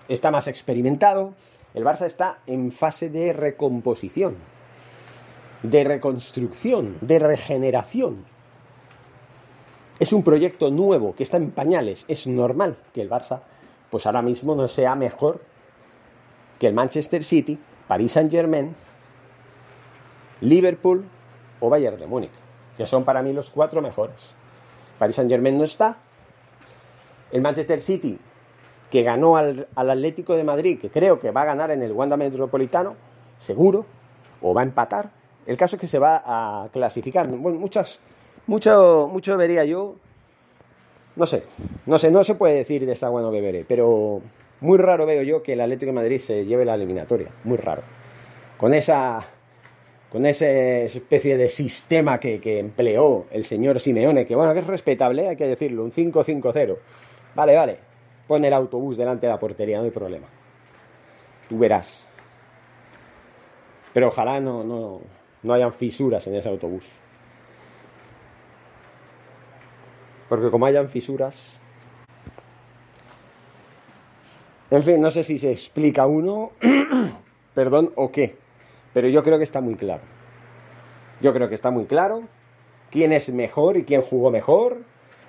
está 0.08 0.30
más 0.30 0.48
experimentado, 0.48 1.34
el 1.74 1.84
Barça 1.84 2.06
está 2.06 2.40
en 2.48 2.72
fase 2.72 3.10
de 3.10 3.34
recomposición, 3.34 4.36
de 5.64 5.84
reconstrucción, 5.84 6.98
de 7.02 7.20
regeneración. 7.20 8.26
Es 10.04 10.12
un 10.12 10.22
proyecto 10.22 10.70
nuevo 10.70 11.16
que 11.16 11.24
está 11.24 11.38
en 11.38 11.52
pañales. 11.52 12.04
Es 12.10 12.28
normal 12.28 12.76
que 12.92 13.00
el 13.00 13.10
Barça, 13.10 13.40
pues 13.90 14.06
ahora 14.06 14.22
mismo 14.22 14.54
no 14.54 14.68
sea 14.68 14.96
mejor 14.96 15.40
que 16.60 16.68
el 16.68 16.74
Manchester 16.74 17.24
City, 17.24 17.58
Paris 17.88 18.12
Saint 18.12 18.30
Germain, 18.30 18.76
Liverpool 20.42 21.06
o 21.62 21.70
Bayern 21.70 21.98
de 21.98 22.06
Múnich, 22.06 22.34
que 22.76 22.86
son 22.86 23.06
para 23.06 23.22
mí 23.22 23.32
los 23.32 23.50
cuatro 23.50 23.82
mejores. 23.82 24.36
Paris 25.00 25.16
Saint 25.16 25.32
Germain 25.32 25.58
no 25.58 25.64
está. 25.64 25.96
El 27.32 27.42
Manchester 27.42 27.80
City 27.80 28.20
que 28.92 29.04
ganó 29.04 29.38
al, 29.38 29.70
Atlético 29.74 30.36
de 30.36 30.44
Madrid, 30.44 30.82
que 30.82 30.90
creo 30.90 31.18
que 31.22 31.32
va 31.32 31.44
a 31.44 31.46
ganar 31.46 31.72
en 31.72 31.82
el 31.82 31.94
Wanda 31.94 32.18
Metropolitano, 32.18 32.98
seguro, 33.40 33.86
o 34.42 34.54
va 34.54 34.60
a 34.60 34.64
empatar. 34.66 35.12
El 35.46 35.56
caso 35.56 35.78
es 35.78 35.80
que 35.80 35.88
se 35.88 35.98
va 35.98 36.22
a 36.26 36.68
clasificar. 36.74 37.26
Bueno, 37.30 37.58
muchas, 37.58 38.02
mucho, 38.48 39.10
mucho 39.12 39.38
vería 39.38 39.66
yo. 39.66 39.96
No 41.16 41.26
sé, 41.26 41.44
no 41.86 42.00
sé, 42.00 42.12
no 42.12 42.24
se 42.24 42.36
puede 42.36 42.56
decir 42.56 42.86
de 42.86 42.94
esta 42.94 43.10
bueno 43.10 43.32
beberé, 43.32 43.66
pero 43.68 44.22
muy 44.62 44.78
raro 44.78 45.06
veo 45.06 45.22
yo 45.22 45.44
que 45.44 45.54
el 45.54 45.62
Atlético 45.62 45.88
de 45.88 45.94
Madrid 45.94 46.20
se 46.20 46.46
lleve 46.46 46.66
la 46.66 46.76
eliminatoria. 46.76 47.30
Muy 47.44 47.58
raro. 47.58 47.84
Con 48.58 48.74
esa 48.74 49.20
con 50.10 50.28
esa 50.28 50.48
especie 50.48 51.38
de 51.38 51.50
sistema 51.50 52.20
que, 52.20 52.40
que, 52.40 52.60
empleó 52.60 53.26
el 53.32 53.46
señor 53.46 53.80
Simeone, 53.80 54.28
que 54.28 54.36
bueno, 54.36 54.54
que 54.54 54.60
es 54.60 54.68
respetable, 54.68 55.28
hay 55.28 55.36
que 55.36 55.48
decirlo, 55.48 55.84
un 55.84 55.92
5-5-0. 55.92 56.78
Vale, 57.34 57.56
vale, 57.56 57.78
Pon 58.28 58.46
el 58.46 58.54
autobús 58.54 58.96
delante 58.96 59.26
de 59.26 59.34
la 59.34 59.40
portería, 59.40 59.80
no 59.80 59.84
hay 59.84 59.92
problema. 59.92 60.28
Tú 61.50 61.58
verás. 61.58 62.08
Pero 63.94 64.08
ojalá 64.08 64.40
no, 64.40 64.64
no, 64.64 65.02
no 65.44 65.54
hayan 65.54 65.74
fisuras 65.74 66.26
en 66.28 66.36
ese 66.36 66.50
autobús. 66.50 66.90
Porque 70.30 70.50
como 70.50 70.66
hayan 70.66 70.90
fisuras... 70.90 71.60
En 74.72 74.82
fin, 74.82 75.00
no 75.00 75.12
sé 75.12 75.24
si 75.24 75.38
se 75.38 75.52
explica 75.52 76.08
uno, 76.08 76.52
perdón, 77.54 77.92
o 77.96 78.12
qué. 78.12 78.36
Pero 78.92 79.08
yo 79.08 79.24
creo 79.24 79.38
que 79.38 79.44
está 79.44 79.62
muy 79.62 79.76
claro. 79.76 80.02
Yo 81.22 81.32
creo 81.32 81.48
que 81.48 81.56
está 81.56 81.70
muy 81.70 81.86
claro 81.86 82.24
quién 82.94 83.12
es 83.12 83.34
mejor 83.34 83.78
y 83.78 83.84
quién 83.84 84.04
jugó 84.04 84.30
mejor 84.30 84.78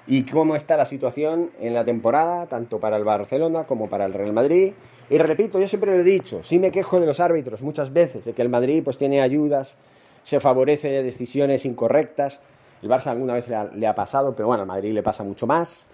y 0.07 0.25
cómo 0.25 0.55
está 0.55 0.77
la 0.77 0.85
situación 0.85 1.51
en 1.61 1.73
la 1.73 1.83
temporada, 1.83 2.47
tanto 2.47 2.79
para 2.79 2.99
el 2.99 3.05
Barcelona 3.05 3.65
como 3.65 3.89
para 3.89 4.05
el 4.05 4.13
Real 4.13 4.35
Madrid. 4.35 4.75
Y 5.09 5.17
repito, 5.17 5.59
yo 5.59 5.67
siempre 5.67 5.95
lo 5.95 6.01
he 6.01 6.05
dicho, 6.05 6.43
sí 6.43 6.59
me 6.59 6.71
quejo 6.71 7.01
de 7.01 7.07
los 7.07 7.21
árbitros 7.21 7.63
muchas 7.63 7.91
veces, 7.91 8.27
de 8.27 8.35
que 8.35 8.43
el 8.43 8.51
Madrid 8.51 8.83
pues 8.85 8.99
tiene 8.99 9.23
ayudas, 9.23 9.79
se 10.23 10.41
favorece 10.41 10.89
de 10.89 11.03
decisiones 11.03 11.65
incorrectas. 11.65 12.43
El 12.85 12.91
Barça 12.91 13.07
alguna 13.07 13.33
vez 13.33 13.49
le 13.49 13.87
ha, 13.87 13.95
pasado, 13.95 14.37
pero 14.37 14.49
bueno, 14.49 14.61
al 14.61 14.67
Madrid 14.67 14.93
le 14.93 15.03
pasa 15.03 15.25
mucho 15.25 15.47
más. 15.47 15.87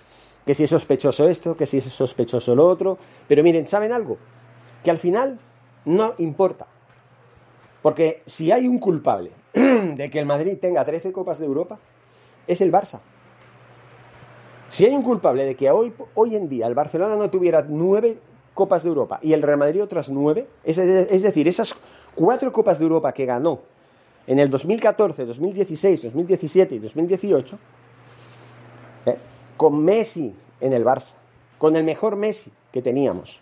Que 0.45 0.57
si 0.57 0.65
es 0.65 0.71
sospechoso 0.71 1.29
esto, 1.29 1.57
que 1.57 1.65
si 1.65 1.79
es 1.79 1.85
sospechoso 1.85 2.53
lo 2.57 2.67
otro. 2.67 2.99
Pero 3.29 3.45
miren, 3.45 3.69
¿saben 3.69 3.93
algo? 3.93 4.19
Que 4.83 4.91
al 4.91 4.99
final 4.99 5.39
no 5.85 6.15
importa. 6.19 6.67
Porque 7.81 8.25
si 8.27 8.51
hay 8.51 8.67
un 8.67 8.81
culpable 8.81 9.31
de 9.53 10.11
que 10.11 10.19
el 10.19 10.27
Madrid 10.27 10.59
tenga 10.61 10.83
13 10.83 11.13
Copas 11.13 11.39
de 11.39 11.47
Europa, 11.47 11.79
es 12.49 12.61
el 12.61 12.73
Barça. 12.73 12.99
Si 14.69 14.85
hay 14.85 14.93
un 14.93 15.05
culpable 15.05 15.45
de 15.45 15.55
que 15.55 15.71
hoy, 15.71 15.95
hoy 16.15 16.35
en 16.35 16.49
día 16.49 16.67
el 16.67 16.75
Barcelona 16.75 17.15
no 17.15 17.31
tuviera 17.31 17.65
nueve 17.69 18.19
Copas 18.53 18.83
de 18.83 18.89
Europa 18.89 19.21
y 19.23 19.33
el 19.33 19.43
Real 19.43 19.59
Madrid 19.59 19.81
otras 19.81 20.11
nueve, 20.11 20.49
es, 20.65 20.75
decir, 20.77 21.47
esas 21.47 21.73
cuatro 22.17 22.51
Copas 22.51 22.81
de 22.81 22.87
Europa 22.87 23.13
que 23.13 23.27
ganó 23.27 23.61
en 24.27 24.39
el 24.39 24.51
2014, 24.51 25.25
2016, 25.27 26.03
2017 26.03 26.75
y 26.75 26.79
2018, 26.79 27.59
eh, 29.07 29.17
con 29.57 29.83
Messi 29.85 30.35
en 30.61 30.73
el 30.73 30.85
Barça, 30.85 31.15
con 31.59 31.77
el 31.77 31.85
mejor 31.85 32.17
Messi 32.17 32.51
que 32.73 32.83
teníamos, 32.83 33.41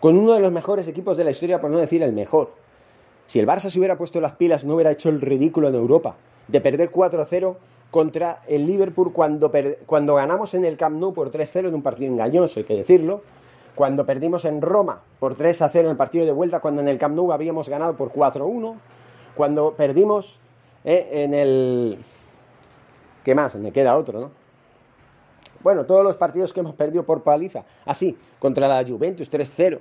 con 0.00 0.18
uno 0.18 0.34
de 0.34 0.40
los 0.40 0.52
mejores 0.52 0.86
equipos 0.88 1.16
de 1.16 1.24
la 1.24 1.30
historia, 1.30 1.60
por 1.60 1.70
no 1.70 1.78
decir 1.78 2.02
el 2.02 2.12
mejor. 2.12 2.52
Si 3.26 3.38
el 3.38 3.46
Barça 3.46 3.70
se 3.70 3.78
hubiera 3.78 3.98
puesto 3.98 4.20
las 4.20 4.32
pilas, 4.32 4.64
no 4.64 4.74
hubiera 4.74 4.90
hecho 4.90 5.08
el 5.08 5.20
ridículo 5.20 5.68
en 5.68 5.74
Europa 5.74 6.16
de 6.48 6.60
perder 6.60 6.90
4-0 6.90 7.56
contra 7.90 8.42
el 8.48 8.66
Liverpool 8.66 9.12
cuando, 9.12 9.50
cuando 9.86 10.14
ganamos 10.14 10.54
en 10.54 10.64
el 10.64 10.76
Camp 10.76 10.96
Nou 10.98 11.12
por 11.12 11.30
3-0 11.30 11.68
en 11.68 11.74
un 11.74 11.82
partido 11.82 12.12
engañoso, 12.12 12.60
hay 12.60 12.64
que 12.64 12.76
decirlo. 12.76 13.22
Cuando 13.74 14.04
perdimos 14.04 14.44
en 14.44 14.60
Roma 14.60 15.00
por 15.20 15.36
3-0 15.36 15.80
en 15.80 15.86
el 15.86 15.96
partido 15.96 16.26
de 16.26 16.32
vuelta, 16.32 16.60
cuando 16.60 16.82
en 16.82 16.88
el 16.88 16.98
Camp 16.98 17.14
Nou 17.14 17.32
habíamos 17.32 17.68
ganado 17.68 17.96
por 17.96 18.12
4-1. 18.12 18.76
Cuando 19.38 19.74
perdimos 19.74 20.40
eh, 20.84 21.10
en 21.12 21.32
el... 21.32 21.96
¿Qué 23.22 23.36
más? 23.36 23.54
Me 23.54 23.70
queda 23.70 23.96
otro, 23.96 24.18
¿no? 24.20 24.30
Bueno, 25.62 25.86
todos 25.86 26.02
los 26.02 26.16
partidos 26.16 26.52
que 26.52 26.58
hemos 26.58 26.74
perdido 26.74 27.04
por 27.04 27.22
paliza. 27.22 27.64
Así, 27.84 28.18
contra 28.40 28.66
la 28.66 28.84
Juventus 28.84 29.30
3-0. 29.30 29.78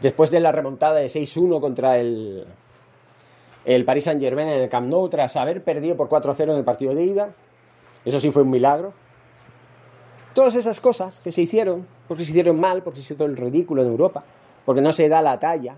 Después 0.00 0.30
de 0.30 0.40
la 0.40 0.50
remontada 0.50 0.94
de 0.94 1.08
6-1 1.08 1.60
contra 1.60 1.98
el, 1.98 2.46
el 3.66 3.84
Paris 3.84 4.04
Saint 4.04 4.18
Germain 4.18 4.48
en 4.48 4.62
el 4.62 4.70
Camp 4.70 4.88
Nou 4.88 5.10
tras 5.10 5.36
haber 5.36 5.62
perdido 5.62 5.94
por 5.94 6.08
4-0 6.08 6.52
en 6.52 6.56
el 6.56 6.64
partido 6.64 6.94
de 6.94 7.04
ida. 7.04 7.34
Eso 8.06 8.18
sí 8.18 8.32
fue 8.32 8.44
un 8.44 8.50
milagro. 8.50 8.94
Todas 10.32 10.54
esas 10.54 10.80
cosas 10.80 11.20
que 11.20 11.32
se 11.32 11.42
hicieron, 11.42 11.86
porque 12.08 12.24
se 12.24 12.30
hicieron 12.30 12.58
mal, 12.58 12.82
porque 12.82 13.02
se 13.02 13.12
hizo 13.12 13.26
el 13.26 13.36
ridículo 13.36 13.82
en 13.82 13.88
Europa, 13.88 14.24
porque 14.64 14.80
no 14.80 14.90
se 14.90 15.06
da 15.10 15.20
la 15.20 15.38
talla, 15.38 15.76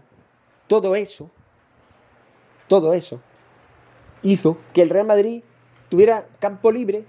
todo 0.69 0.95
eso, 0.95 1.29
todo 2.73 2.95
eso, 2.95 3.21
hizo 4.23 4.57
que 4.73 4.81
el 4.81 4.89
Real 4.89 5.07
Madrid 5.07 5.43
tuviera 5.91 6.27
campo 6.39 6.73
libre 6.73 7.05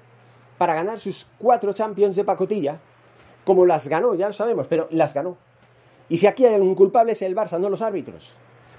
para 0.57 0.75
ganar 0.75 0.99
sus 0.99 1.25
cuatro 1.37 1.71
Champions 1.71 2.17
de 2.17 2.25
pacotilla, 2.25 2.81
como 3.45 3.65
las 3.65 3.87
ganó, 3.87 4.13
ya 4.13 4.27
lo 4.27 4.33
sabemos, 4.33 4.67
pero 4.67 4.89
las 4.91 5.13
ganó. 5.13 5.37
Y 6.09 6.17
si 6.17 6.27
aquí 6.27 6.45
hay 6.45 6.59
un 6.59 6.75
culpable 6.75 7.13
es 7.13 7.21
el 7.21 7.33
Barça, 7.33 7.57
no 7.61 7.69
los 7.69 7.81
árbitros. 7.81 8.33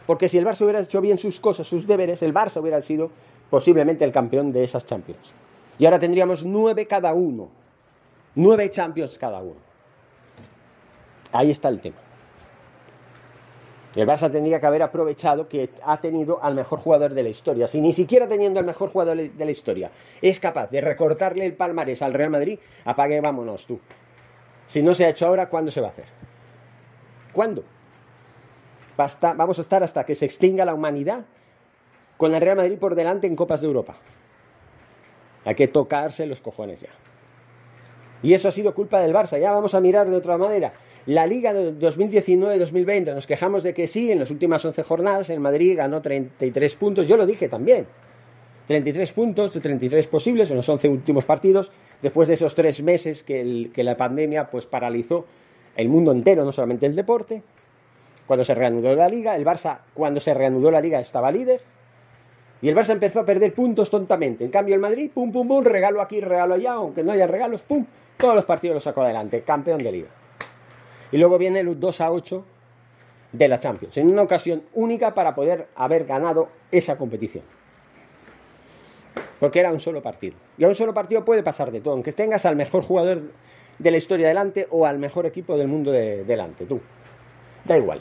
Porque 0.07 0.29
si 0.29 0.37
el 0.37 0.45
Barça 0.45 0.61
hubiera 0.61 0.81
hecho 0.81 1.01
bien 1.01 1.17
sus 1.17 1.41
cosas, 1.41 1.67
sus 1.67 1.87
deberes, 1.87 2.23
el 2.23 2.35
Barça 2.35 2.61
hubiera 2.61 2.83
sido 2.83 3.11
posiblemente 3.49 4.05
el 4.05 4.13
campeón 4.13 4.51
de 4.51 4.63
esas 4.63 4.85
Champions. 4.85 5.33
Y 5.79 5.87
ahora 5.87 5.99
tendríamos 5.99 6.45
nueve 6.45 6.87
cada 6.87 7.15
uno. 7.15 7.49
Nueve 8.35 8.69
Champions 8.69 9.17
cada 9.17 9.41
uno. 9.41 9.57
Ahí 11.33 11.51
está 11.51 11.71
el 11.71 11.81
tema. 11.81 12.04
El 13.95 14.09
Barça 14.09 14.31
tendría 14.31 14.59
que 14.59 14.67
haber 14.67 14.83
aprovechado 14.83 15.49
que 15.49 15.71
ha 15.85 16.01
tenido 16.01 16.43
al 16.43 16.55
mejor 16.55 16.81
jugador 16.81 17.15
de 17.15 17.23
la 17.23 17.29
historia. 17.29 17.67
Si 17.69 17.81
ni 17.81 17.93
siquiera 17.93 18.27
teniendo 18.27 18.59
al 18.59 18.67
mejor 18.67 18.91
jugador 18.91 19.17
de 19.17 19.45
la 19.45 19.51
historia 19.51 19.91
es 20.21 20.41
capaz 20.41 20.71
de 20.71 20.81
recortarle 20.81 21.47
el 21.47 21.55
palmarés 21.55 22.03
al 22.03 22.13
Real 22.13 22.31
Madrid, 22.31 22.59
apague, 22.85 23.21
vámonos 23.21 23.67
tú. 23.67 23.79
Si 24.67 24.83
no 24.83 24.95
se 24.95 25.05
ha 25.05 25.11
hecho 25.11 25.27
ahora, 25.27 25.49
¿cuándo 25.49 25.71
se 25.71 25.81
va 25.81 25.89
a 25.89 25.91
hacer? 25.91 26.07
¿Cuándo? 27.33 27.65
vamos 28.97 29.59
a 29.59 29.63
estar 29.63 29.83
hasta 29.83 30.05
que 30.05 30.15
se 30.15 30.25
extinga 30.25 30.65
la 30.65 30.73
humanidad 30.73 31.25
con 32.17 32.35
el 32.35 32.41
Real 32.41 32.57
Madrid 32.57 32.79
por 32.79 32.95
delante 32.95 33.27
en 33.27 33.35
Copas 33.35 33.61
de 33.61 33.67
Europa. 33.67 33.97
Hay 35.45 35.55
que 35.55 35.69
tocarse 35.69 36.27
los 36.27 36.41
cojones 36.41 36.81
ya. 36.81 36.91
Y 38.23 38.33
eso 38.33 38.49
ha 38.49 38.53
sido 38.53 38.75
culpa 38.75 39.01
del 39.01 39.15
Barça. 39.15 39.39
Ya 39.39 39.53
vamos 39.53 39.75
a 39.75 39.81
mirar 39.81 40.09
de 40.09 40.17
otra 40.17 40.39
manera. 40.39 40.73
La 41.07 41.27
Liga 41.27 41.53
de 41.53 41.79
2019-2020, 41.79 43.15
nos 43.15 43.27
quejamos 43.27 43.63
de 43.63 43.75
que 43.75 43.89
sí, 43.89 44.11
en 44.11 44.21
las 44.21 44.31
últimas 44.31 44.65
11 44.65 44.83
jornadas 44.85 45.29
el 45.29 45.39
Madrid 45.39 45.77
ganó 45.77 46.01
33 46.01 46.77
puntos. 46.77 47.07
Yo 47.07 47.19
lo 47.19 47.27
dije 47.27 47.47
también. 47.47 47.87
33 48.67 49.13
puntos 49.13 49.53
de 49.53 49.61
33 49.61 50.07
posibles 50.07 50.51
en 50.51 50.57
los 50.57 50.67
11 50.67 50.89
últimos 50.89 51.27
partidos, 51.27 51.71
después 52.01 52.29
de 52.29 52.35
esos 52.35 52.55
tres 52.55 52.83
meses 52.83 53.23
que, 53.23 53.71
la 53.77 53.97
pandemia 53.99 54.51
pues 54.51 54.65
paralizó 54.65 55.27
el 55.77 55.91
mundo 55.91 56.11
entero, 56.11 56.43
no 56.43 56.53
solamente 56.53 56.87
el 56.87 56.97
deporte 56.97 57.43
cuando 58.27 58.43
se 58.43 58.55
reanudó 58.55 58.95
la 58.95 59.11
liga. 59.11 59.37
El 59.37 59.45
Barça, 59.45 59.81
cuando 59.93 60.21
se 60.21 60.33
reanudó 60.33 60.71
la 60.71 60.81
liga, 60.81 61.01
estaba 61.01 61.31
líder. 61.31 61.61
Y 62.63 62.71
el 62.71 62.75
Barça 62.75 62.93
empezó 62.93 63.21
a 63.21 63.27
perder 63.27 63.53
puntos 63.53 63.91
tontamente. 63.91 64.43
En 64.43 64.51
cambio, 64.51 64.75
el 64.75 64.81
Madrid, 64.81 65.11
pum, 65.13 65.31
pum, 65.31 65.47
pum, 65.47 65.63
regalo 65.63 66.01
aquí, 66.01 66.23
regalo 66.23 66.55
allá, 66.55 66.73
aunque 66.73 67.05
no 67.05 67.13
haya 67.13 67.27
regalos, 67.27 67.63
pum, 67.63 67.85
todos 68.17 68.35
los 68.35 68.47
partidos 68.47 68.77
los 68.77 68.85
sacó 68.85 69.03
adelante, 69.03 69.43
campeón 69.43 69.77
de 69.77 69.93
liga. 69.93 70.24
Y 71.13 71.19
luego 71.19 71.39
viene 71.39 71.61
el 71.61 71.79
2 71.79 72.01
a 72.01 72.11
8 72.11 72.45
de 73.33 73.49
la 73.49 73.59
Champions, 73.59 73.97
en 73.97 74.09
una 74.09 74.23
ocasión 74.23 74.63
única 74.75 75.13
para 75.15 75.35
poder 75.35 75.69
haber 75.75 76.05
ganado 76.05 76.49
esa 76.71 76.97
competición. 76.97 77.45
Porque 79.41 79.61
era 79.61 79.73
un 79.73 79.81
solo 79.81 80.03
partido. 80.03 80.37
Y 80.57 80.65
a 80.65 80.69
un 80.69 80.75
solo 80.75 80.95
partido 80.95 81.25
puede 81.25 81.43
pasar 81.43 81.71
de 81.71 81.81
todo, 81.81 81.95
aunque 81.95 82.13
tengas 82.13 82.47
al 82.47 82.57
mejor 82.57 82.83
jugador 82.83 83.23
de 83.79 83.91
la 83.91 83.97
historia 83.97 84.29
delante 84.29 84.69
o 84.71 84.87
al 84.87 84.99
mejor 84.99 85.27
equipo 85.27 85.57
del 85.57 85.69
mundo 85.69 85.91
de, 85.91 86.25
delante, 86.25 86.65
tú. 86.65 86.81
Da 87.65 87.77
igual. 87.77 88.01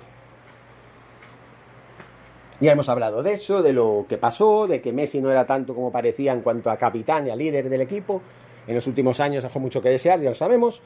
Ya 2.59 2.71
hemos 2.71 2.87
hablado 2.87 3.23
de 3.23 3.33
eso, 3.33 3.61
de 3.61 3.73
lo 3.73 4.05
que 4.07 4.17
pasó, 4.17 4.67
de 4.67 4.81
que 4.81 4.93
Messi 4.93 5.19
no 5.19 5.31
era 5.31 5.45
tanto 5.45 5.73
como 5.73 5.91
parecía 5.91 6.31
en 6.31 6.41
cuanto 6.41 6.69
a 6.69 6.77
capitán 6.77 7.27
y 7.27 7.31
a 7.31 7.35
líder 7.35 7.69
del 7.69 7.81
equipo. 7.81 8.21
En 8.67 8.75
los 8.75 8.87
últimos 8.87 9.19
años 9.19 9.43
dejó 9.43 9.59
mucho 9.59 9.81
que 9.81 9.89
desear, 9.89 10.21
ya 10.21 10.29
lo 10.29 10.35
sabemos. 10.35 10.81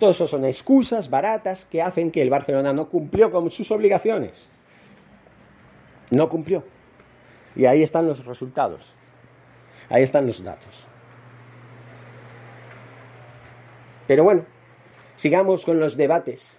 Todo 0.00 0.12
eso 0.12 0.26
son 0.26 0.46
excusas 0.46 1.10
baratas 1.10 1.66
que 1.66 1.82
hacen 1.82 2.10
que 2.10 2.22
el 2.22 2.30
Barcelona 2.30 2.72
no 2.72 2.88
cumplió 2.88 3.30
con 3.30 3.50
sus 3.50 3.70
obligaciones. 3.70 4.48
No 6.10 6.30
cumplió. 6.30 6.64
Y 7.54 7.66
ahí 7.66 7.82
están 7.82 8.06
los 8.06 8.24
resultados. 8.24 8.94
Ahí 9.90 10.02
están 10.02 10.26
los 10.26 10.42
datos. 10.42 10.86
Pero 14.06 14.24
bueno, 14.24 14.46
sigamos 15.16 15.66
con 15.66 15.78
los 15.78 15.98
debates 15.98 16.56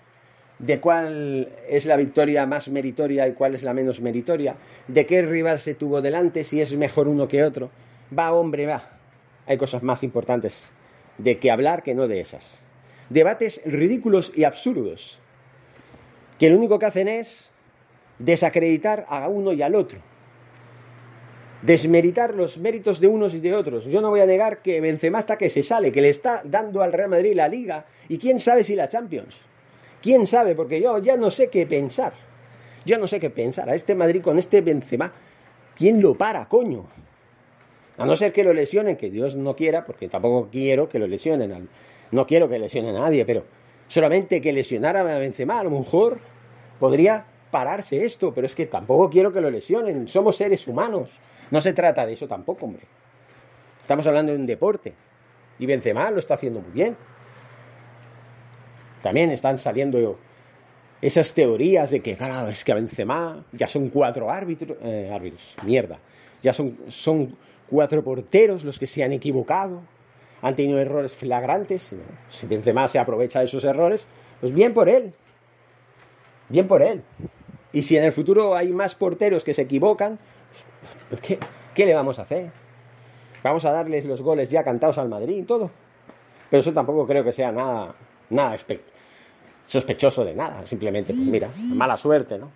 de 0.59 0.79
cuál 0.79 1.49
es 1.67 1.87
la 1.87 1.95
victoria 1.95 2.45
más 2.45 2.69
meritoria 2.69 3.27
y 3.27 3.33
cuál 3.33 3.55
es 3.55 3.63
la 3.63 3.73
menos 3.73 4.01
meritoria, 4.01 4.55
de 4.87 5.07
qué 5.07 5.23
rival 5.23 5.57
se 5.57 5.73
tuvo 5.73 6.03
delante, 6.03 6.43
si 6.43 6.61
es 6.61 6.75
mejor 6.75 7.07
uno 7.07 7.27
que 7.27 7.43
otro. 7.43 7.71
Va, 8.15 8.31
hombre, 8.33 8.67
va. 8.67 8.83
Hay 9.47 9.57
cosas 9.57 9.81
más 9.81 10.03
importantes 10.03 10.71
de 11.17 11.39
que 11.39 11.49
hablar 11.49 11.81
que 11.81 11.95
no 11.95 12.07
de 12.07 12.21
esas. 12.21 12.61
Debates 13.11 13.59
ridículos 13.65 14.31
y 14.33 14.45
absurdos, 14.45 15.19
que 16.39 16.49
lo 16.49 16.55
único 16.55 16.79
que 16.79 16.85
hacen 16.85 17.09
es 17.09 17.51
desacreditar 18.19 19.05
a 19.09 19.27
uno 19.27 19.51
y 19.51 19.61
al 19.61 19.75
otro, 19.75 19.99
desmeritar 21.61 22.33
los 22.33 22.57
méritos 22.57 23.01
de 23.01 23.07
unos 23.07 23.33
y 23.33 23.41
de 23.41 23.53
otros. 23.53 23.83
Yo 23.83 23.99
no 23.99 24.11
voy 24.11 24.21
a 24.21 24.25
negar 24.25 24.61
que 24.61 24.79
Benzema 24.79 25.19
hasta 25.19 25.37
que 25.37 25.49
se 25.49 25.61
sale, 25.61 25.91
que 25.91 26.01
le 26.01 26.07
está 26.07 26.41
dando 26.45 26.81
al 26.81 26.93
Real 26.93 27.09
Madrid 27.09 27.33
la 27.35 27.49
Liga 27.49 27.85
y 28.07 28.17
quién 28.17 28.39
sabe 28.39 28.63
si 28.63 28.75
la 28.75 28.87
Champions. 28.87 29.41
¿Quién 30.01 30.25
sabe? 30.25 30.55
Porque 30.55 30.79
yo 30.79 30.97
ya 30.99 31.17
no 31.17 31.29
sé 31.29 31.49
qué 31.49 31.65
pensar. 31.65 32.13
Yo 32.85 32.97
no 32.97 33.07
sé 33.07 33.19
qué 33.19 33.29
pensar. 33.29 33.69
A 33.69 33.75
este 33.75 33.93
Madrid 33.93 34.21
con 34.21 34.39
este 34.39 34.61
Benzema, 34.61 35.11
¿quién 35.75 36.01
lo 36.01 36.15
para, 36.15 36.47
coño? 36.47 36.87
A 37.97 38.05
no 38.05 38.15
ser 38.15 38.31
que 38.31 38.45
lo 38.45 38.53
lesionen, 38.53 38.95
que 38.95 39.11
Dios 39.11 39.35
no 39.35 39.53
quiera, 39.53 39.85
porque 39.85 40.07
tampoco 40.07 40.47
quiero 40.49 40.87
que 40.87 40.97
lo 40.97 41.07
lesionen. 41.07 41.67
No 42.11 42.27
quiero 42.27 42.49
que 42.49 42.59
lesionen 42.59 42.95
a 42.95 42.99
nadie, 42.99 43.25
pero 43.25 43.45
solamente 43.87 44.41
que 44.41 44.53
lesionara 44.53 44.99
a 45.01 45.19
Benzema, 45.19 45.59
a 45.59 45.63
lo 45.63 45.71
mejor 45.71 46.19
podría 46.79 47.25
pararse 47.51 48.05
esto, 48.05 48.33
pero 48.33 48.47
es 48.47 48.55
que 48.55 48.65
tampoco 48.65 49.09
quiero 49.09 49.31
que 49.31 49.41
lo 49.41 49.49
lesionen. 49.49 50.07
Somos 50.07 50.35
seres 50.35 50.67
humanos. 50.67 51.11
No 51.51 51.61
se 51.61 51.73
trata 51.73 52.05
de 52.05 52.13
eso 52.13 52.27
tampoco, 52.27 52.65
hombre. 52.65 52.83
Estamos 53.81 54.07
hablando 54.07 54.31
de 54.31 54.37
un 54.37 54.45
deporte. 54.45 54.93
Y 55.59 55.65
Benzema 55.65 56.09
lo 56.11 56.19
está 56.19 56.35
haciendo 56.35 56.61
muy 56.61 56.71
bien. 56.71 56.95
También 59.01 59.31
están 59.31 59.57
saliendo 59.57 60.17
esas 61.01 61.33
teorías 61.33 61.89
de 61.89 62.01
que, 62.01 62.15
claro, 62.15 62.49
es 62.49 62.63
que 62.63 62.73
Benzema 62.73 63.43
ya 63.51 63.67
son 63.67 63.89
cuatro 63.89 64.31
árbitros, 64.31 64.77
eh, 64.81 65.09
árbitros, 65.11 65.55
mierda, 65.65 65.99
ya 66.41 66.53
son, 66.53 66.77
son 66.87 67.35
cuatro 67.67 68.03
porteros 68.03 68.63
los 68.63 68.77
que 68.77 68.87
se 68.87 69.03
han 69.03 69.11
equivocado, 69.11 69.81
han 70.41 70.55
tenido 70.55 70.79
errores 70.79 71.13
flagrantes, 71.13 71.93
si 72.29 72.47
Benzema 72.47 72.87
se 72.87 72.99
aprovecha 72.99 73.39
de 73.39 73.45
esos 73.45 73.63
errores, 73.63 74.07
pues 74.39 74.53
bien 74.53 74.73
por 74.73 74.89
él, 74.89 75.13
bien 76.49 76.67
por 76.67 76.81
él. 76.81 77.03
Y 77.73 77.83
si 77.83 77.97
en 77.97 78.03
el 78.03 78.11
futuro 78.11 78.55
hay 78.55 78.73
más 78.73 78.95
porteros 78.95 79.43
que 79.43 79.53
se 79.53 79.61
equivocan, 79.61 80.19
pues, 81.09 81.21
¿qué, 81.21 81.39
qué 81.73 81.85
le 81.85 81.93
vamos 81.93 82.19
a 82.19 82.23
hacer? 82.23 82.51
Vamos 83.43 83.65
a 83.65 83.71
darles 83.71 84.05
los 84.05 84.21
goles 84.21 84.49
ya 84.49 84.63
cantados 84.63 84.97
al 84.97 85.09
Madrid 85.09 85.37
y 85.37 85.43
todo. 85.43 85.71
Pero 86.49 86.59
eso 86.59 86.73
tampoco 86.73 87.07
creo 87.07 87.23
que 87.23 87.31
sea 87.31 87.51
nada, 87.51 87.95
nada 88.29 88.57
sospechoso 89.67 90.25
de 90.25 90.35
nada. 90.35 90.65
Simplemente, 90.65 91.13
pues 91.13 91.25
mira, 91.25 91.49
mala 91.57 91.95
suerte, 91.95 92.37
¿no? 92.37 92.51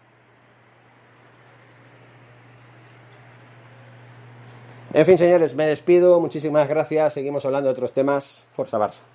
En 4.98 5.06
fin, 5.06 5.18
señores, 5.18 5.54
me 5.54 5.68
despido. 5.68 6.22
Muchísimas 6.22 6.70
gracias. 6.70 7.16
Seguimos 7.16 7.46
hablando 7.46 7.68
de 7.68 7.74
otros 7.74 7.92
temas. 7.92 8.48
Forza 8.54 8.78
Barça. 8.78 9.15